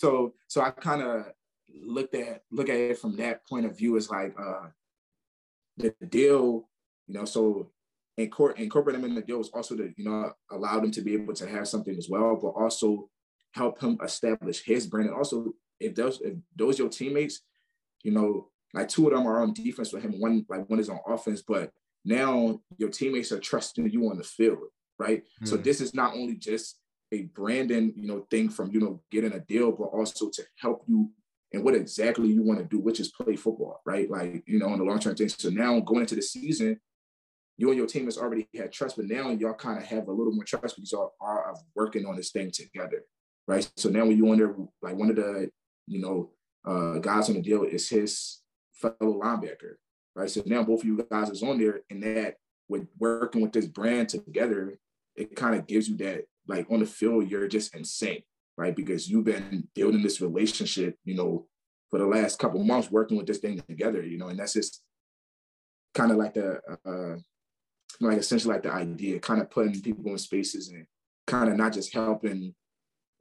[0.02, 1.26] so so I kind of
[1.70, 4.68] looked at look at it from that point of view as like uh
[5.78, 6.68] the deal,
[7.08, 7.72] you know, so
[8.20, 11.14] incor- incorporate them in the deal was also to, you know, allow them to be
[11.14, 13.10] able to have something as well, but also
[13.54, 15.10] help him establish his brand.
[15.10, 17.42] And also if those if those your teammates,
[18.04, 20.90] you know, like two of them are on defense with him, one like one is
[20.90, 21.72] on offense, but
[22.06, 24.60] now your teammates are trusting you on the field,
[24.98, 25.24] right?
[25.42, 25.48] Mm.
[25.48, 26.78] So this is not only just
[27.12, 30.84] a branding, you know, thing from, you know, getting a deal, but also to help
[30.88, 31.12] you
[31.54, 34.10] and what exactly you want to do, which is play football, right?
[34.10, 35.28] Like, you know, on the long-term thing.
[35.28, 36.80] So now going into the season,
[37.58, 40.12] you and your team has already had trust, but now y'all kind of have a
[40.12, 43.04] little more trust because y'all are working on this thing together,
[43.48, 43.70] right?
[43.76, 45.52] So now when you wonder, like one of the,
[45.88, 46.32] you know,
[46.66, 48.42] uh, guys on the deal is his
[48.74, 49.76] fellow linebacker,
[50.16, 50.30] right?
[50.30, 52.36] So now both of you guys is on there, and that
[52.68, 54.78] with working with this brand together,
[55.16, 58.24] it kind of gives you that like on the field, you're just insane,
[58.58, 58.76] right?
[58.76, 61.48] Because you've been building this relationship, you know,
[61.90, 64.82] for the last couple months, working with this thing together, you know, and that's just
[65.94, 67.18] kind of like the, uh,
[68.00, 70.86] like essentially like the idea, kind of putting people in spaces and
[71.28, 72.56] kind of not just helping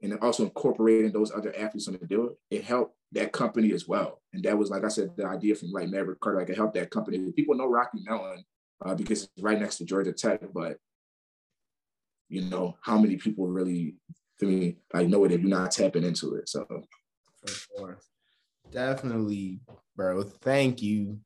[0.01, 4.21] and also incorporating those other athletes on the deal, it helped that company as well.
[4.33, 6.73] And that was, like I said, the idea from like Maverick Carter, like it helped
[6.75, 7.31] that company.
[7.31, 8.43] People know Rocky Mountain
[8.83, 10.77] uh, because it's right next to Georgia Tech, but
[12.29, 13.95] you know how many people really
[14.41, 16.49] for me, like know it if you're not tapping into it.
[16.49, 17.99] So for sure.
[18.71, 19.59] Definitely,
[19.95, 20.23] bro.
[20.23, 21.19] Thank you.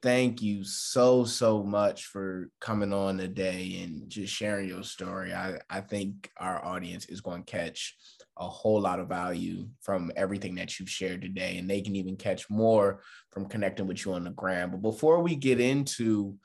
[0.00, 5.32] Thank you so, so much for coming on today and just sharing your story.
[5.34, 7.96] I, I think our audience is going to catch
[8.36, 12.16] a whole lot of value from everything that you've shared today, and they can even
[12.16, 14.70] catch more from connecting with you on the gram.
[14.70, 16.36] But before we get into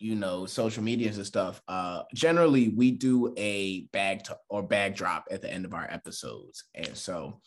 [0.00, 4.94] you know social medias and stuff uh generally we do a bag to, or bag
[4.94, 7.40] drop at the end of our episodes and so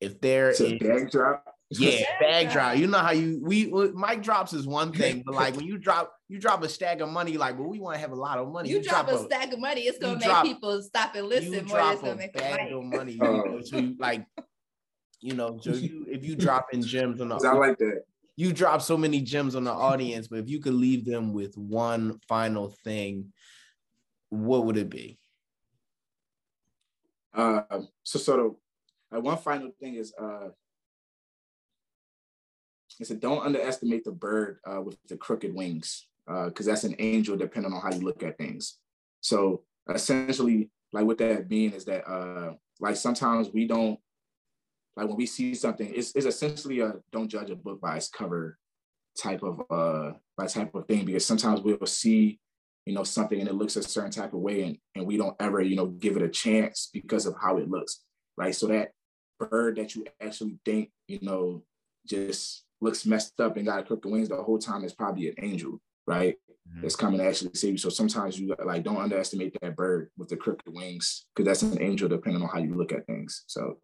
[0.00, 2.76] if there is a bag drop yeah bag drop.
[2.76, 6.12] You know how you we mic drops is one thing but like when you drop
[6.28, 8.48] you drop a stack of money like well we want to have a lot of
[8.52, 8.68] money.
[8.68, 11.26] You, you drop, drop, a stack of money it's gonna make drop, people stop and
[11.28, 14.26] listen you more drop a bag of money you know, so you, like
[15.20, 18.02] you know so you if you drop in gems on the I like that.
[18.36, 21.56] you drop so many gems on the audience, but if you could leave them with
[21.56, 23.32] one final thing,
[24.28, 25.18] what would it be?
[27.34, 27.62] Uh,
[28.02, 28.56] so sort of
[29.14, 30.48] uh, one final thing is uh,
[33.00, 36.96] is that don't underestimate the bird uh, with the crooked wings because uh, that's an
[36.98, 38.78] angel depending on how you look at things.
[39.20, 43.98] So essentially, like what that mean is that uh, like sometimes we don't
[44.96, 48.08] like when we see something, it's, it's essentially a don't judge a book by its
[48.08, 48.58] cover
[49.16, 52.38] type of uh by type of thing because sometimes we'll see
[52.84, 55.36] you know something and it looks a certain type of way and, and we don't
[55.40, 58.02] ever you know give it a chance because of how it looks
[58.36, 58.90] right so that
[59.38, 61.62] bird that you actually think you know
[62.06, 65.80] just looks messed up and got crooked wings the whole time is probably an angel
[66.06, 66.36] right
[66.68, 66.82] mm-hmm.
[66.82, 70.28] that's coming to actually save you so sometimes you like don't underestimate that bird with
[70.28, 73.78] the crooked wings because that's an angel depending on how you look at things so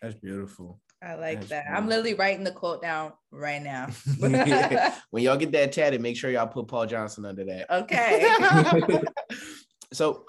[0.00, 0.80] that's beautiful.
[1.02, 1.64] I like That's that.
[1.64, 1.76] Beautiful.
[1.82, 3.88] I'm literally writing the quote down right now.
[5.10, 7.70] when y'all get that tatted, make sure y'all put Paul Johnson under that.
[7.70, 9.02] Okay.
[9.92, 10.24] so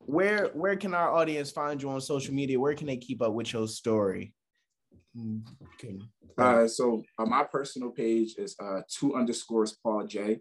[0.00, 2.60] where where can our audience find you on social media?
[2.60, 4.32] Where can they keep up with your story?
[5.74, 5.98] Okay.
[6.38, 10.40] Uh, so uh, my personal page is uh, two underscores Paul J,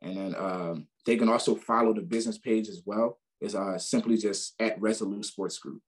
[0.00, 3.18] and then um, they can also follow the business page as well.
[3.40, 5.80] Is uh, simply just at Resolute Sports Group.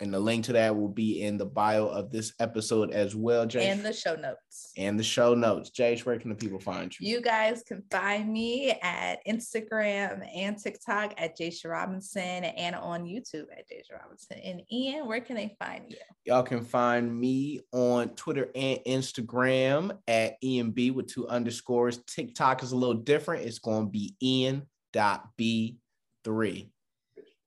[0.00, 3.46] And the link to that will be in the bio of this episode as well,
[3.46, 3.70] Jay.
[3.70, 4.72] And the show notes.
[4.76, 5.70] And the show notes.
[5.70, 7.08] Jace, where can the people find you?
[7.08, 13.46] You guys can find me at Instagram and TikTok at Jasia Robinson and on YouTube
[13.56, 14.38] at Jasia Robinson.
[14.38, 15.96] And Ian, where can they find you?
[16.26, 22.00] Y'all can find me on Twitter and Instagram at Ian B with two underscores.
[22.06, 23.46] TikTok is a little different.
[23.46, 25.78] It's going to be Ian.B3.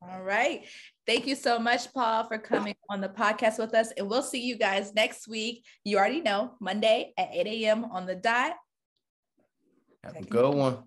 [0.01, 0.63] All right.
[1.09, 3.91] Thank you so much, Paul, for coming on the podcast with us.
[3.97, 5.65] And we'll see you guys next week.
[5.83, 7.85] You already know, Monday at 8 a.m.
[7.85, 8.53] on the dot.
[10.03, 10.83] Have a good one.